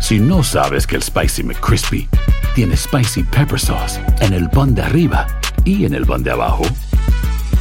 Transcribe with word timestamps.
Si 0.00 0.18
no 0.18 0.42
sabes 0.42 0.86
que 0.86 0.96
el 0.96 1.02
Spicy 1.02 1.42
McCrispy 1.42 2.08
tiene 2.54 2.76
Spicy 2.76 3.24
Pepper 3.24 3.58
Sauce 3.58 4.00
en 4.20 4.32
el 4.32 4.48
pan 4.48 4.74
de 4.74 4.82
arriba 4.82 5.26
y 5.64 5.84
en 5.84 5.94
el 5.94 6.06
pan 6.06 6.22
de 6.22 6.30
abajo, 6.30 6.62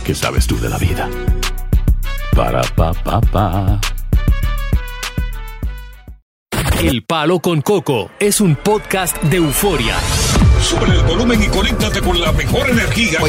¿qué 0.05 0.15
sabes 0.15 0.47
tú 0.47 0.59
de 0.59 0.69
la 0.69 0.77
vida? 0.77 1.09
Para, 2.35 2.61
pa, 2.75 2.93
pa, 2.93 3.19
pa. 3.21 3.81
El 6.79 7.03
Palo 7.03 7.39
con 7.39 7.61
Coco 7.61 8.11
es 8.19 8.39
un 8.39 8.55
podcast 8.55 9.21
de 9.23 9.37
euforia. 9.37 9.95
Sube 10.67 10.83
el 10.83 11.01
volumen 11.03 11.41
y 11.41 11.47
conéctate 11.47 12.01
con 12.01 12.19
la 12.19 12.33
mejor 12.33 12.69
energía. 12.69 13.19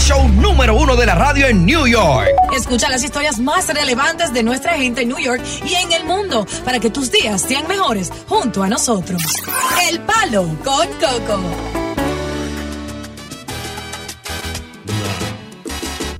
Show 0.00 0.28
número 0.30 0.74
uno 0.74 0.96
de 0.96 1.06
la 1.06 1.14
radio 1.14 1.46
en 1.46 1.64
New 1.64 1.86
York. 1.86 2.26
Escucha 2.52 2.90
las 2.90 3.04
historias 3.04 3.38
más 3.38 3.72
relevantes 3.72 4.32
de 4.32 4.42
nuestra 4.42 4.72
gente 4.76 5.02
en 5.02 5.10
New 5.10 5.20
York 5.20 5.40
y 5.64 5.74
en 5.74 5.92
el 5.92 6.04
mundo 6.04 6.44
para 6.64 6.80
que 6.80 6.90
tus 6.90 7.12
días 7.12 7.40
sean 7.40 7.68
mejores 7.68 8.10
junto 8.26 8.64
a 8.64 8.68
nosotros. 8.68 9.22
El 9.88 10.00
Palo 10.00 10.42
con 10.64 10.88
Coco. 10.98 11.40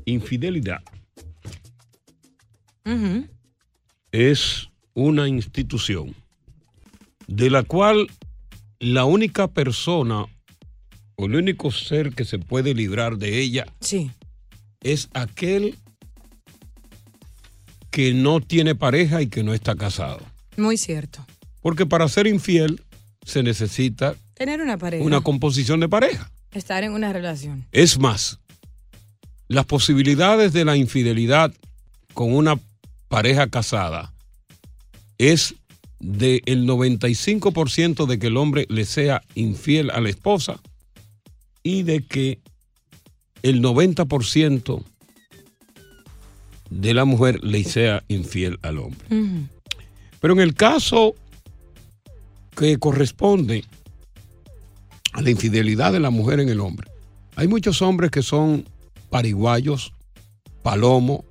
Infidelidad 0.05 0.83
es 4.13 4.69
una 4.95 5.27
institución 5.27 6.15
de 7.27 7.51
la 7.51 7.65
cual 7.65 8.07
la 8.79 9.05
única 9.07 9.49
persona 9.49 10.27
el 11.19 11.35
único 11.37 11.71
ser 11.71 12.15
que 12.15 12.25
se 12.25 12.39
puede 12.39 12.75
librar 12.75 13.17
de 13.19 13.41
ella 13.41 13.67
Sí. 13.81 14.11
es 14.81 15.09
aquel 15.15 15.77
que 17.91 18.15
no 18.15 18.41
tiene 18.41 18.75
pareja 18.75 19.21
y 19.23 19.27
que 19.29 19.43
no 19.43 19.53
está 19.55 19.75
casado. 19.77 20.21
Muy 20.57 20.77
cierto. 20.77 21.25
Porque 21.61 21.87
para 21.87 22.09
ser 22.09 22.27
infiel 22.27 22.83
se 23.25 23.43
necesita 23.43 24.15
Tener 24.35 24.61
una 24.61 24.79
pareja. 24.79 25.05
una 25.05 25.21
composición 25.21 25.81
de 25.81 25.89
pareja. 25.89 26.31
Estar 26.53 26.83
en 26.85 26.93
una 26.93 27.13
relación. 27.13 27.67
Es 27.73 27.99
más, 27.99 28.39
las 29.49 29.67
posibilidades 29.67 30.53
de 30.53 30.65
la 30.65 30.77
infidelidad 30.77 31.53
con 32.15 32.33
una 32.35 32.59
pareja 33.09 33.49
casada 33.49 34.13
es 35.19 35.55
del 36.01 36.67
95% 36.67 38.07
de 38.07 38.19
que 38.19 38.27
el 38.27 38.37
hombre 38.37 38.67
le 38.69 38.85
sea 38.87 39.23
infiel 39.35 39.91
a 39.91 40.01
la 40.01 40.09
esposa 40.09 40.61
y 41.63 41.83
de 41.83 42.05
que 42.07 42.41
el 43.43 43.61
90% 43.63 44.83
de 46.71 46.95
la 46.95 47.05
mujer 47.05 47.43
le 47.43 47.65
sea 47.65 48.03
infiel 48.09 48.59
al 48.63 48.79
hombre. 48.79 49.07
Pero 50.21 50.35
en 50.35 50.41
el 50.41 50.55
caso 50.55 51.15
que 52.57 52.79
corresponde 52.79 53.65
a 55.13 55.21
la 55.23 55.31
infidelidad 55.31 55.93
de 55.93 56.01
la 56.01 56.11
mujer 56.11 56.41
en 56.41 56.49
el 56.49 56.61
hombre, 56.61 56.91
hay 57.37 57.49
muchos 57.49 57.83
hombres 57.83 58.11
que 58.11 58.23
son 58.23 58.65
pariguayos, 59.11 59.93
palomo, 60.63 61.25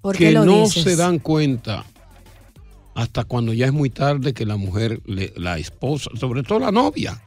¿Por 0.00 0.16
qué 0.16 0.28
que 0.28 0.34
no 0.34 0.62
dices? 0.64 0.82
se 0.84 0.96
dan 0.96 1.18
cuenta 1.18 1.84
hasta 2.94 3.24
cuando 3.24 3.52
ya 3.52 3.66
es 3.66 3.72
muy 3.72 3.90
tarde 3.90 4.32
que 4.32 4.46
la 4.46 4.56
mujer, 4.56 5.00
le- 5.04 5.32
la 5.36 5.58
esposa, 5.58 6.10
sobre 6.18 6.42
todo 6.42 6.58
la 6.60 6.70
novia. 6.72 7.22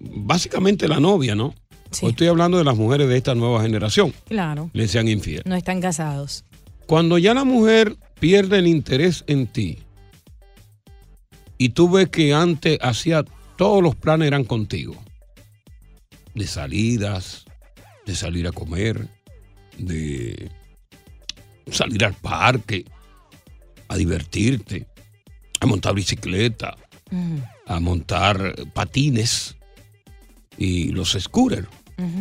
Básicamente 0.00 0.88
la 0.88 0.98
novia, 1.00 1.34
¿no? 1.34 1.54
Sí. 1.90 2.06
Hoy 2.06 2.10
estoy 2.12 2.28
hablando 2.28 2.56
de 2.58 2.64
las 2.64 2.76
mujeres 2.76 3.08
de 3.08 3.16
esta 3.16 3.34
nueva 3.34 3.62
generación, 3.62 4.12
Claro. 4.26 4.70
le 4.72 4.88
sean 4.88 5.08
infiel. 5.08 5.42
No 5.44 5.56
están 5.56 5.80
casados. 5.80 6.44
Cuando 6.86 7.18
ya 7.18 7.34
la 7.34 7.44
mujer 7.44 7.96
pierde 8.18 8.58
el 8.58 8.66
interés 8.66 9.24
en 9.26 9.46
ti 9.46 9.78
y 11.58 11.70
tú 11.70 11.90
ves 11.90 12.08
que 12.08 12.32
antes 12.34 12.78
hacía 12.80 13.24
todos 13.56 13.82
los 13.82 13.94
planes 13.94 14.26
eran 14.28 14.44
contigo, 14.44 14.96
de 16.34 16.46
salidas, 16.46 17.44
de 18.06 18.14
salir 18.14 18.46
a 18.46 18.52
comer, 18.52 19.08
de 19.78 20.50
salir 21.70 22.04
al 22.04 22.14
parque, 22.14 22.84
a 23.88 23.96
divertirte, 23.96 24.86
a 25.60 25.66
montar 25.66 25.94
bicicleta, 25.94 26.76
a 27.66 27.80
montar 27.80 28.54
patines 28.72 29.56
y 30.56 30.88
los 30.92 31.12
scooters. 31.18 31.68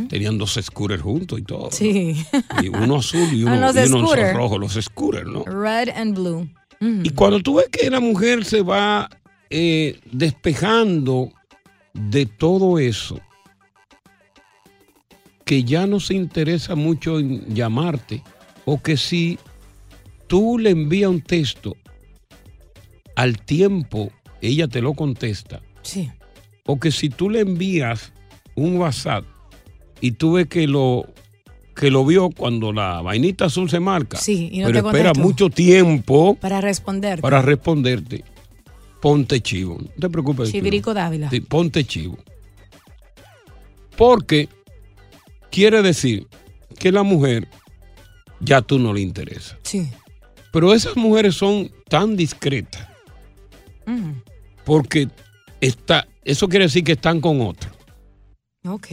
Tenían 0.10 0.38
dos 0.38 0.60
scooters 0.62 1.02
juntos 1.02 1.40
y 1.40 1.44
todo. 1.44 1.72
Sí. 1.72 2.14
Y 2.62 2.68
uno 2.68 2.98
azul 2.98 3.30
y 3.34 3.44
uno, 3.44 3.54
Ah, 3.68 3.72
y 3.74 3.90
uno 3.90 4.14
rojo, 4.34 4.58
los 4.58 4.74
scooters, 4.74 5.26
¿no? 5.28 5.46
Red 5.46 5.90
and 5.96 6.16
blue. 6.16 6.50
Ujú. 6.82 7.00
Y 7.04 7.10
cuando 7.12 7.40
tú 7.40 7.56
ves 7.56 7.68
que 7.72 7.90
la 7.90 8.02
mujer 8.02 8.44
se 8.44 8.62
va 8.62 9.10
eh, 9.50 9.98
despejando 10.12 11.32
de 11.94 12.26
todo 12.26 12.78
eso, 12.78 13.22
que 15.46 15.64
ya 15.64 15.88
no 15.88 16.00
se 16.00 16.14
interesa 16.14 16.76
mucho 16.76 17.18
en 17.20 17.46
llamarte, 17.56 18.22
o 18.66 18.82
que 18.82 18.98
si 18.98 19.40
tú 20.28 20.58
le 20.60 20.72
envías 20.72 21.10
un 21.10 21.22
texto, 21.22 21.76
al 23.16 23.40
tiempo 23.42 24.12
ella 24.42 24.68
te 24.68 24.82
lo 24.82 24.94
contesta, 24.94 25.62
Sí. 25.82 26.12
o 26.66 26.80
que 26.80 26.92
si 26.92 27.10
tú 27.10 27.30
le 27.30 27.40
envías 27.40 28.12
un 28.60 28.78
WhatsApp 28.78 29.24
y 30.02 30.12
tú 30.12 30.34
ves 30.34 30.48
que 30.48 30.68
lo 30.68 31.08
que 31.76 31.90
lo 31.92 32.06
vio 32.06 32.30
cuando 32.30 32.74
la 32.74 33.02
vainita 33.02 33.46
azul 33.46 33.70
se 33.70 33.80
marca, 33.80 34.18
Sí, 34.18 34.50
y 34.52 34.60
no 34.60 34.68
pero 34.68 34.82
te 34.82 34.88
espera 34.90 35.14
mucho 35.14 35.50
tiempo 35.50 36.36
Para 36.36 36.60
responder. 36.60 37.22
para 37.22 37.42
responderte, 37.42 38.26
ponte 39.02 39.40
chivo. 39.40 39.78
No 39.80 39.88
te 40.00 40.10
preocupes. 40.10 40.52
Chivirico 40.52 40.94
Dávila. 40.94 41.30
Sí, 41.30 41.40
ponte 41.40 41.86
chivo. 41.86 42.18
Porque 43.98 44.50
quiere 45.52 45.82
decir 45.82 46.28
que 46.78 46.92
la 46.92 47.04
mujer 47.04 47.48
ya 48.40 48.62
tú 48.62 48.80
no 48.80 48.94
le 48.94 49.02
interesa. 49.02 49.58
Sí. 49.64 49.90
Pero 50.52 50.74
esas 50.74 50.96
mujeres 50.98 51.36
son 51.36 51.70
tan 51.90 52.16
discretas 52.16 52.88
Ujú. 53.86 54.16
porque 54.66 55.08
está, 55.62 56.08
eso 56.24 56.48
quiere 56.48 56.66
decir 56.66 56.84
que 56.84 56.94
están 56.94 57.22
con 57.22 57.42
otro. 57.42 57.70
Ok. 58.66 58.88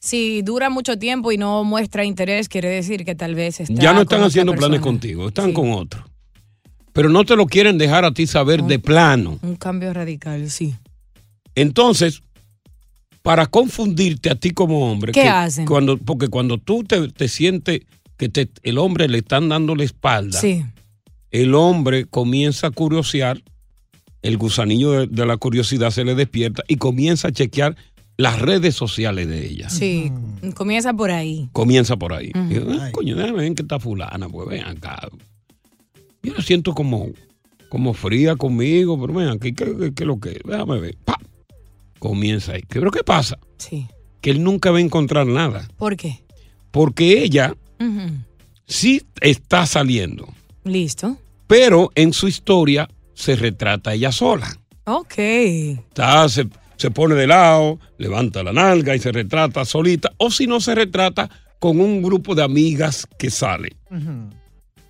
Si 0.00 0.42
dura 0.42 0.68
mucho 0.68 0.98
tiempo 0.98 1.30
y 1.32 1.38
no 1.38 1.62
muestra 1.64 2.04
interés, 2.04 2.48
quiere 2.48 2.68
decir 2.68 3.04
que 3.04 3.14
tal 3.14 3.34
vez 3.34 3.60
está 3.60 3.72
ya 3.74 3.92
no 3.92 4.02
están 4.02 4.22
haciendo 4.22 4.52
planes 4.54 4.80
contigo, 4.80 5.28
están 5.28 5.52
con 5.52 5.70
otro. 5.72 6.04
Pero 6.92 7.08
no 7.08 7.24
te 7.24 7.36
lo 7.36 7.46
quieren 7.46 7.78
dejar 7.78 8.04
a 8.04 8.12
ti 8.12 8.26
saber 8.26 8.64
de 8.64 8.78
plano. 8.78 9.38
Un 9.42 9.56
cambio 9.56 9.92
radical, 9.92 10.50
sí. 10.50 10.74
Entonces, 11.54 12.22
para 13.22 13.46
confundirte 13.46 14.28
a 14.30 14.34
ti 14.34 14.50
como 14.50 14.90
hombre, 14.90 15.12
¿Qué 15.12 15.22
que 15.22 15.28
hacen? 15.28 15.64
Cuando, 15.66 15.96
porque 15.96 16.28
cuando 16.28 16.58
tú 16.58 16.82
te, 16.82 17.08
te 17.08 17.28
sientes 17.28 17.82
que 18.16 18.28
te- 18.28 18.50
el 18.64 18.78
hombre 18.78 19.08
le 19.08 19.18
están 19.18 19.48
dando 19.48 19.76
la 19.76 19.84
espalda, 19.84 20.40
Sí. 20.40 20.64
el 21.30 21.54
hombre 21.54 22.06
comienza 22.06 22.66
a 22.66 22.70
curiosear, 22.72 23.40
el 24.22 24.36
gusanillo 24.36 24.92
de, 24.92 25.06
de 25.06 25.26
la 25.26 25.36
curiosidad 25.36 25.90
se 25.92 26.04
le 26.04 26.14
despierta 26.16 26.62
y 26.68 26.76
comienza 26.76 27.28
a 27.28 27.32
chequear 27.32 27.76
las 28.22 28.40
redes 28.40 28.74
sociales 28.74 29.26
de 29.28 29.46
ella. 29.46 29.68
Sí. 29.68 30.12
Comienza 30.54 30.92
por 30.94 31.10
ahí. 31.10 31.48
Comienza 31.52 31.96
por 31.96 32.12
ahí. 32.12 32.30
Y, 32.34 32.56
"Ah, 32.56 32.90
coño, 32.92 33.16
déjame 33.16 33.38
ver 33.42 33.54
que 33.54 33.62
está 33.62 33.78
fulana, 33.80 34.28
pues 34.28 34.48
ven 34.48 34.64
acá. 34.64 35.08
Yo 36.22 36.34
la 36.34 36.42
siento 36.42 36.72
como, 36.74 37.08
como 37.68 37.92
fría 37.94 38.36
conmigo, 38.36 39.00
pero 39.00 39.12
ven 39.12 39.28
aquí, 39.28 39.52
¿qué, 39.52 39.64
qué, 39.76 39.92
qué 39.94 40.02
es 40.04 40.06
lo 40.06 40.20
que? 40.20 40.30
es? 40.30 40.38
Déjame 40.44 40.78
ver. 40.80 40.96
Pa. 41.04 41.18
Comienza 41.98 42.52
ahí. 42.52 42.62
¿Pero 42.68 42.90
qué 42.90 43.02
pasa? 43.04 43.38
Sí. 43.58 43.86
Que 44.20 44.30
él 44.30 44.42
nunca 44.42 44.70
va 44.70 44.78
a 44.78 44.80
encontrar 44.80 45.26
nada. 45.26 45.68
¿Por 45.76 45.96
qué? 45.96 46.22
Porque 46.70 47.22
ella 47.24 47.54
sí 48.66 49.02
está 49.20 49.66
saliendo, 49.66 50.28
Listo. 50.64 51.18
pero 51.48 51.90
en 51.96 52.12
su 52.12 52.28
historia 52.28 52.88
se 53.14 53.34
retrata 53.36 53.92
ella 53.94 54.12
sola. 54.12 54.56
Ok. 54.84 55.18
Está, 55.18 56.28
se, 56.28 56.46
se 56.82 56.90
pone 56.90 57.14
de 57.14 57.28
lado, 57.28 57.78
levanta 57.96 58.42
la 58.42 58.52
nalga 58.52 58.96
y 58.96 58.98
se 58.98 59.12
retrata 59.12 59.64
solita, 59.64 60.12
o 60.16 60.32
si 60.32 60.48
no 60.48 60.60
se 60.60 60.74
retrata 60.74 61.30
con 61.60 61.78
un 61.78 62.02
grupo 62.02 62.34
de 62.34 62.42
amigas 62.42 63.06
que 63.18 63.30
sale. 63.30 63.76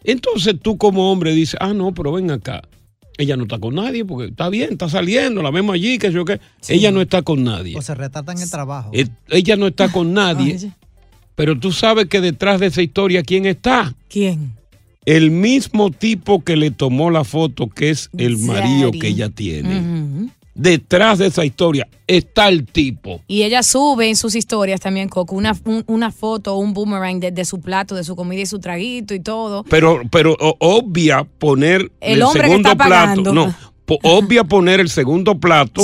Entonces 0.03 0.55
tú 0.59 0.79
como 0.79 1.13
hombre 1.13 1.35
dices, 1.35 1.59
ah, 1.61 1.75
no, 1.75 1.93
pero 1.93 2.13
ven 2.13 2.31
acá. 2.31 2.63
Ella 3.19 3.37
no 3.37 3.43
está 3.43 3.59
con 3.59 3.75
nadie 3.75 4.07
porque 4.07 4.31
está 4.31 4.49
bien, 4.49 4.71
está 4.73 4.89
saliendo, 4.89 5.43
la 5.43 5.51
vemos 5.51 5.75
allí, 5.75 5.99
que 5.99 6.11
yo 6.11 6.25
qué. 6.25 6.41
Ella 6.67 6.91
no 6.91 7.03
está 7.03 7.21
con 7.21 7.45
nadie. 7.45 7.77
O 7.77 7.83
se 7.83 7.95
retratan 7.95 8.39
en 8.39 8.43
el 8.45 8.51
trabajo. 8.51 8.91
Ella 9.29 9.57
no 9.57 9.67
está 9.67 9.93
con 9.93 10.15
nadie. 10.15 10.73
Pero 11.35 11.59
tú 11.59 11.73
sabes 11.73 12.07
que 12.07 12.23
detrás 12.23 12.59
de 12.59 12.69
esa 12.69 12.81
historia, 12.81 13.23
¿quién 13.23 13.45
está? 13.45 13.95
¿Quién? 14.09 14.55
El 15.05 15.31
mismo 15.31 15.91
tipo 15.91 16.43
que 16.43 16.57
le 16.57 16.71
tomó 16.71 17.11
la 17.11 17.25
foto, 17.25 17.69
que 17.69 17.91
es 17.91 18.09
el 18.17 18.39
marido 18.39 18.93
que 18.93 19.09
ella 19.09 19.29
tiene. 19.29 20.31
Detrás 20.55 21.19
de 21.19 21.29
esa 21.29 21.45
historia 21.45 21.89
está 22.07 22.49
el 22.49 22.67
tipo. 22.67 23.23
Y 23.27 23.43
ella 23.43 23.63
sube 23.63 24.09
en 24.11 24.17
sus 24.17 24.35
historias 24.35 24.81
también, 24.81 25.09
Coco, 25.09 25.35
una, 25.35 25.57
un- 25.65 25.83
una 25.87 26.11
foto, 26.13 26.57
un 26.57 26.75
boomerang 26.75 27.21
de, 27.21 27.31
de 27.31 27.45
su 27.47 27.61
plato, 27.61 27.95
de 27.95 28.05
su 28.05 28.15
comida 28.17 28.43
y 28.43 28.47
su 28.47 28.59
traguito 28.59 29.15
y 29.15 29.21
todo. 29.21 29.65
Pero, 29.65 30.03
pero 30.11 30.37
obvia 30.59 31.25
poner 31.25 31.91
El 32.01 32.19
el, 32.19 32.23
hombre 32.23 32.43
que 32.43 32.49
segundo 32.49 32.69
está 32.73 32.85
plato. 32.85 33.07
pagando. 33.23 33.33
No, 33.33 33.55
obvia 34.03 34.45
poner 34.45 34.81
el 34.81 34.91
segundo 34.91 35.39
plato. 35.41 35.83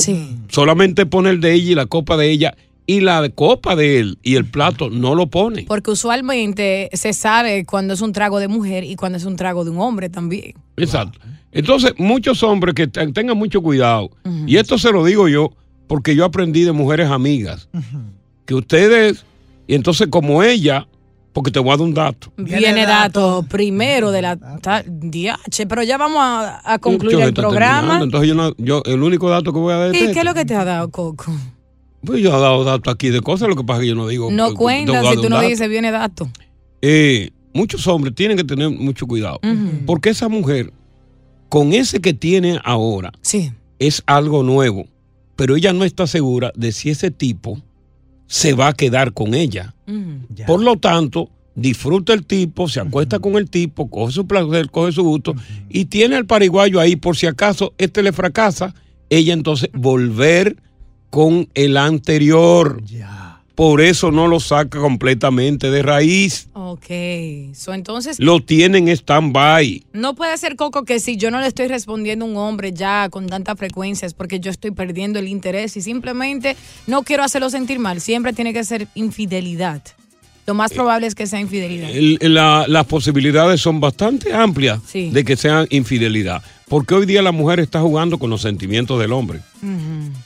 Solamente 0.50 1.06
pone 1.06 1.30
el 1.30 1.40
de 1.40 1.54
ella 1.54 1.72
y 1.72 1.74
la 1.74 1.86
copa 1.86 2.16
de 2.16 2.30
ella. 2.30 2.54
Y 2.90 3.00
la 3.02 3.28
copa 3.28 3.76
de 3.76 4.00
él 4.00 4.18
y 4.22 4.36
el 4.36 4.46
plato 4.46 4.88
no 4.88 5.14
lo 5.14 5.26
pone. 5.26 5.64
Porque 5.68 5.90
usualmente 5.90 6.88
se 6.94 7.12
sabe 7.12 7.66
cuando 7.66 7.92
es 7.92 8.00
un 8.00 8.12
trago 8.14 8.38
de 8.40 8.48
mujer 8.48 8.82
y 8.82 8.96
cuando 8.96 9.18
es 9.18 9.24
un 9.26 9.36
trago 9.36 9.62
de 9.64 9.70
un 9.70 9.78
hombre 9.78 10.08
también. 10.08 10.54
Exacto. 10.78 11.18
Entonces, 11.52 11.92
muchos 11.98 12.42
hombres 12.42 12.74
que 12.74 12.86
te- 12.86 13.06
tengan 13.12 13.36
mucho 13.36 13.60
cuidado, 13.60 14.10
y 14.46 14.56
esto 14.56 14.78
se 14.78 14.90
lo 14.90 15.04
digo 15.04 15.28
yo 15.28 15.50
porque 15.86 16.14
yo 16.16 16.24
aprendí 16.24 16.62
de 16.64 16.72
mujeres 16.72 17.10
amigas, 17.10 17.68
que 18.46 18.54
ustedes, 18.54 19.24
y 19.66 19.74
entonces 19.74 20.08
como 20.08 20.42
ella, 20.42 20.86
porque 21.34 21.50
te 21.50 21.58
voy 21.58 21.70
a 21.72 21.76
dar 21.76 21.86
un 21.86 21.92
dato. 21.94 22.32
Viene, 22.38 22.86
dato. 22.86 23.44
primero 23.48 24.10
de 24.10 24.22
la 24.22 24.36
DH, 24.36 25.66
pero 25.68 25.82
ya 25.82 25.98
vamos 25.98 26.20
a, 26.22 26.60
a 26.72 26.78
concluir 26.78 27.20
el 27.20 27.34
programa. 27.34 27.80
terminando, 28.00 28.04
Entonces 28.04 28.28
yo, 28.28 28.34
no- 28.34 28.54
yo 28.58 28.82
el 28.86 29.02
único 29.02 29.28
dato 29.28 29.52
que 29.52 29.58
voy 29.58 29.72
a 29.74 29.76
dar 29.76 29.88
es 29.88 29.94
¿Y 29.94 30.04
este. 30.04 30.12
qué 30.14 30.18
es 30.20 30.24
lo 30.24 30.34
que 30.34 30.44
te 30.46 30.54
ha 30.54 30.64
dado, 30.64 30.90
Coco? 30.90 31.32
Pues 32.04 32.22
yo 32.22 32.28
he 32.36 32.40
dado 32.40 32.64
datos 32.64 32.92
aquí 32.92 33.08
de 33.10 33.20
cosas, 33.20 33.48
lo 33.48 33.56
que 33.56 33.64
pasa 33.64 33.78
es 33.80 33.82
que 33.84 33.88
yo 33.88 33.94
no 33.94 34.06
digo. 34.06 34.30
No 34.30 34.50
te 34.50 34.54
cuentas 34.54 35.06
si 35.08 35.16
tú 35.16 35.28
no 35.28 35.36
dato. 35.36 35.48
dices 35.48 35.68
viene 35.68 35.90
dato. 35.90 36.30
Eh, 36.80 37.30
muchos 37.52 37.86
hombres 37.86 38.14
tienen 38.14 38.36
que 38.36 38.44
tener 38.44 38.70
mucho 38.70 39.06
cuidado. 39.06 39.40
Porque 39.86 40.10
esa 40.10 40.28
mujer, 40.28 40.72
con 41.48 41.72
ese 41.72 42.00
que 42.00 42.14
tiene 42.14 42.60
ahora, 42.64 43.12
Sí. 43.22 43.52
es 43.78 44.02
algo 44.06 44.42
nuevo. 44.42 44.86
Pero 45.36 45.56
ella 45.56 45.72
no 45.72 45.84
está 45.84 46.06
segura 46.06 46.52
de 46.56 46.72
si 46.72 46.90
ese 46.90 47.10
tipo 47.10 47.60
se 48.26 48.52
va 48.52 48.68
a 48.68 48.72
quedar 48.74 49.12
con 49.12 49.34
ella. 49.34 49.74
Por 50.46 50.62
lo 50.62 50.76
tanto, 50.76 51.30
disfruta 51.54 52.12
el 52.12 52.24
tipo, 52.26 52.68
se 52.68 52.78
acuesta 52.80 53.18
con 53.18 53.36
el 53.36 53.48
tipo, 53.50 53.88
coge 53.90 54.12
su 54.12 54.26
placer, 54.26 54.70
coge 54.70 54.92
su 54.92 55.02
gusto 55.02 55.34
y 55.68 55.86
tiene 55.86 56.14
al 56.16 56.26
pariguayo 56.26 56.78
ahí 56.78 56.94
por 56.94 57.16
si 57.16 57.26
acaso 57.26 57.72
este 57.78 58.02
le 58.02 58.12
fracasa, 58.12 58.74
ella 59.10 59.32
entonces 59.32 59.68
volver 59.72 60.56
con 61.10 61.48
el 61.54 61.76
anterior. 61.76 62.82
Por 63.54 63.80
eso 63.80 64.12
no 64.12 64.28
lo 64.28 64.38
saca 64.38 64.78
completamente 64.78 65.68
de 65.72 65.82
raíz. 65.82 66.48
Ok. 66.52 66.86
So, 67.54 67.74
entonces, 67.74 68.20
Lo 68.20 68.38
tiene 68.40 68.78
en 68.78 68.88
stand-by. 68.88 69.84
no 69.92 70.14
puede 70.14 70.38
ser, 70.38 70.54
Coco, 70.54 70.84
que 70.84 71.00
si 71.00 71.16
yo 71.16 71.32
no 71.32 71.40
le 71.40 71.48
estoy 71.48 71.66
respondiendo 71.66 72.24
a 72.24 72.28
un 72.28 72.36
hombre 72.36 72.72
ya 72.72 73.08
con 73.10 73.26
tanta 73.26 73.56
frecuencia 73.56 74.06
es 74.06 74.14
porque 74.14 74.38
yo 74.38 74.52
estoy 74.52 74.70
perdiendo 74.70 75.18
el 75.18 75.26
interés 75.26 75.76
y 75.76 75.80
simplemente 75.82 76.56
no 76.86 77.02
quiero 77.02 77.24
hacerlo 77.24 77.50
sentir 77.50 77.80
mal. 77.80 78.00
Siempre 78.00 78.32
tiene 78.32 78.52
que 78.52 78.62
ser 78.62 78.86
infidelidad. 78.94 79.82
Lo 80.48 80.54
más 80.54 80.72
probable 80.72 81.06
es 81.06 81.14
que 81.14 81.26
sea 81.26 81.40
infidelidad. 81.40 81.90
El- 81.90 82.18
la- 82.22 82.64
las 82.66 82.86
posibilidades 82.86 83.60
son 83.60 83.80
bastante 83.80 84.32
amplias 84.32 84.80
Sí. 84.90 85.10
de 85.10 85.22
que 85.22 85.36
sean 85.36 85.66
infidelidad. 85.68 86.42
Porque 86.68 86.94
hoy 86.94 87.04
día 87.04 87.20
la 87.20 87.32
mujer 87.32 87.60
está 87.60 87.80
jugando 87.80 88.18
con 88.18 88.30
los 88.30 88.40
sentimientos 88.40 88.98
del 88.98 89.12
hombre. 89.12 89.40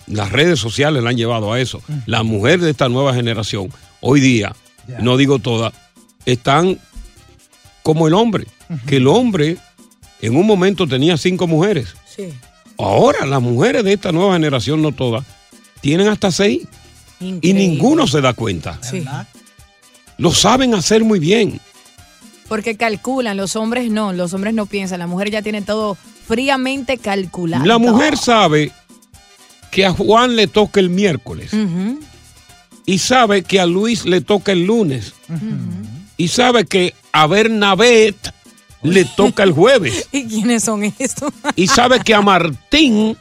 Las 0.06 0.30
redes 0.30 0.60
sociales 0.60 1.02
la 1.02 1.10
han 1.10 1.16
llevado 1.16 1.52
a 1.52 1.58
eso. 1.60 1.82
La 2.06 2.22
mujer 2.22 2.60
de 2.60 2.70
esta 2.70 2.88
nueva 2.88 3.12
generación, 3.14 3.69
hoy 4.00 4.20
día, 4.20 4.54
no 5.00 5.16
digo 5.16 5.40
todas, 5.40 5.72
están 6.24 6.78
como 7.82 8.06
el 8.06 8.14
hombre. 8.14 8.46
Que 8.86 8.98
el 8.98 9.08
hombre 9.08 9.56
en 10.20 10.36
un 10.36 10.46
momento 10.46 10.86
tenía 10.86 11.16
cinco 11.16 11.48
mujeres. 11.48 11.88
Sí. 12.16 12.28
Ahora 12.78 13.26
las 13.26 13.42
mujeres 13.42 13.82
de 13.82 13.92
esta 13.94 14.12
nueva 14.12 14.34
generación, 14.34 14.82
no 14.82 14.92
todas, 14.92 15.24
tienen 15.80 16.06
hasta 16.06 16.30
seis. 16.30 16.62
Y 17.20 17.52
ninguno 17.52 18.06
se 18.08 18.20
da 18.20 18.34
cuenta. 18.34 18.78
Sí. 18.82 19.04
Lo 20.19 20.32
saben 20.32 20.75
hacer 20.75 21.05
muy 21.05 21.19
bien. 21.19 21.61
Porque 22.49 22.76
calculan, 22.76 23.37
los 23.37 23.56
hombres 23.56 23.91
no, 23.91 24.12
los 24.12 24.35
hombres 24.35 24.53
no 24.55 24.67
piensan, 24.67 24.99
la 24.99 25.06
mujer 25.06 25.31
ya 25.31 25.43
tiene 25.43 25.62
todo 25.62 25.97
fríamente 26.26 26.99
calculado. 26.99 27.64
La 27.64 27.79
mujer 27.79 28.17
sabe 28.17 28.73
que 29.70 29.87
a 29.87 29.93
Juan 29.93 30.37
le 30.37 30.47
toca 30.47 30.81
el 30.81 30.91
miércoles 30.91 31.50
y 32.85 32.99
sabe 32.99 33.43
que 33.43 33.59
a 33.59 33.67
Luis 33.67 34.05
le 34.05 34.20
toca 34.20 34.53
el 34.53 34.67
lunes 34.67 35.14
y 36.19 36.29
sabe 36.29 36.67
que 36.67 36.94
a 37.12 37.26
Bernabé 37.26 38.15
le 38.82 39.05
toca 39.05 39.44
el 39.44 39.53
jueves 39.53 40.08
¿Y 40.12 40.26
quiénes 40.26 40.65
son 40.65 40.85
estos? 40.99 41.32
y 41.56 41.69
sabe 41.69 42.00
que 42.00 42.15
a 42.15 42.20
Martín 42.20 43.17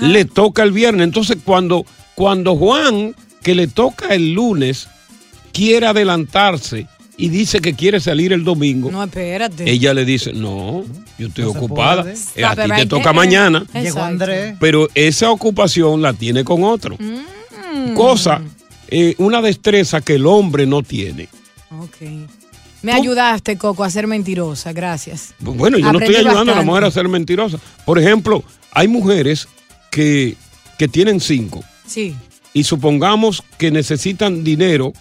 le 0.00 0.24
toca 0.24 0.62
el 0.62 0.72
viernes. 0.72 1.04
Entonces 1.04 1.36
cuando, 1.44 1.84
cuando 2.14 2.56
Juan, 2.56 3.14
que 3.42 3.54
le 3.54 3.66
toca 3.66 4.14
el 4.14 4.32
lunes, 4.32 4.88
quiere 5.54 5.86
adelantarse 5.86 6.86
y 7.16 7.28
dice 7.28 7.60
que 7.60 7.74
quiere 7.74 8.00
salir 8.00 8.32
el 8.32 8.42
domingo, 8.44 8.90
No, 8.90 9.02
espérate. 9.04 9.70
ella 9.70 9.94
le 9.94 10.04
dice, 10.04 10.32
no, 10.34 10.84
yo 11.16 11.28
estoy 11.28 11.44
ocupada. 11.44 12.04
Eh, 12.34 12.44
a 12.44 12.54
ti 12.56 12.70
te 12.76 12.86
toca 12.86 13.12
mañana. 13.12 13.64
Llegó. 13.72 14.02
Andrés. 14.02 14.56
pero 14.60 14.88
esa 14.94 15.30
ocupación 15.30 16.02
la 16.02 16.12
tiene 16.12 16.42
con 16.44 16.64
otro. 16.64 16.96
Mm. 16.98 17.94
Cosa, 17.94 18.42
eh, 18.88 19.14
una 19.18 19.40
destreza 19.40 20.00
que 20.00 20.16
el 20.16 20.26
hombre 20.26 20.66
no 20.66 20.82
tiene. 20.82 21.28
Ok. 21.80 21.96
Me 22.82 22.92
ayudaste, 22.92 23.56
Coco, 23.56 23.82
a 23.84 23.90
ser 23.90 24.06
mentirosa, 24.06 24.72
gracias. 24.72 25.32
Bueno, 25.38 25.78
yo 25.78 25.90
no 25.92 25.98
estoy 26.00 26.16
ayudando 26.16 26.52
a 26.52 26.56
la 26.56 26.62
mujer 26.62 26.84
a 26.84 26.90
ser 26.90 27.08
mentirosa. 27.08 27.58
Por 27.86 27.98
ejemplo, 27.98 28.44
hay 28.72 28.88
mujeres 28.88 29.48
que, 29.90 30.36
que 30.78 30.88
tienen 30.88 31.20
cinco 31.20 31.64
Sí. 31.86 32.14
y 32.52 32.64
supongamos 32.64 33.42
que 33.56 33.70
necesitan 33.70 34.44
dinero 34.44 34.92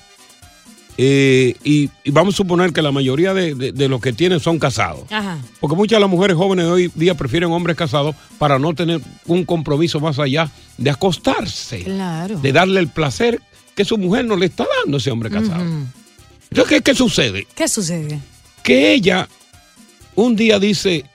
eh, 0.98 1.56
y, 1.64 1.90
y 2.04 2.12
vamos 2.12 2.36
a 2.36 2.38
suponer 2.38 2.72
que 2.74 2.82
la 2.82 2.92
mayoría 2.92 3.34
de, 3.34 3.56
de- 3.56 3.72
de 3.72 3.88
los 3.90 4.00
que 4.02 4.14
tienen 4.14 4.40
son 4.40 4.60
casados. 4.60 5.12
Ajá. 5.12 5.40
Porque 5.60 5.76
muchas 5.76 5.98
de 5.98 6.02
las 6.02 6.10
mujeres 6.10 6.38
jóvenes 6.38 6.66
de 6.66 6.72
hoy 6.72 6.92
día 6.96 7.16
prefieren 7.16 7.52
hombres 7.52 7.76
casados 7.76 8.16
para 8.38 8.60
no 8.60 8.74
tener 8.76 9.02
un 9.26 9.44
compromiso 9.46 10.00
más 10.00 10.20
allá 10.20 10.52
de 10.78 10.90
acostarse. 10.90 11.84
Claro. 11.84 12.40
de 12.40 12.52
darle 12.52 12.80
el 12.80 12.88
placer 12.90 13.42
que 13.76 13.86
su 13.86 13.98
mujer 13.98 14.26
no 14.26 14.36
le 14.36 14.46
está 14.46 14.66
dando 14.84 14.98
a 14.98 15.00
ese 15.00 15.10
hombre 15.10 15.30
casado. 15.32 15.64
Entonces, 16.52 16.70
¿qué, 16.78 16.82
qué 16.82 16.94
sucede? 16.96 17.48
¿Qué 17.56 17.68
sucede? 17.68 18.20
Que 18.62 18.94
ella 18.94 19.28
un 20.16 20.36
día 20.36 20.60
dice, 20.60 21.06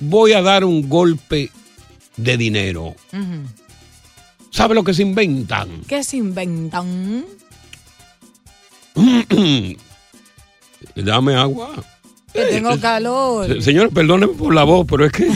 voy 0.00 0.32
a 0.32 0.40
dar 0.40 0.64
un 0.64 0.88
golpe 0.88 1.50
de 2.16 2.36
dinero. 2.38 2.96
¿Sabe 4.50 4.74
lo 4.74 4.82
que 4.82 4.94
se 4.94 5.02
inventan? 5.02 5.68
¿Qué 5.86 6.02
se 6.02 6.16
inventan? 6.16 7.24
Dame 10.94 11.34
agua. 11.34 11.84
Que 12.32 12.44
tengo 12.46 12.78
calor. 12.80 13.46
Se- 13.46 13.62
Señor, 13.62 13.90
perdóneme 13.92 14.34
por 14.34 14.54
la 14.54 14.64
voz, 14.64 14.86
pero 14.88 15.04
es 15.06 15.12
que 15.12 15.28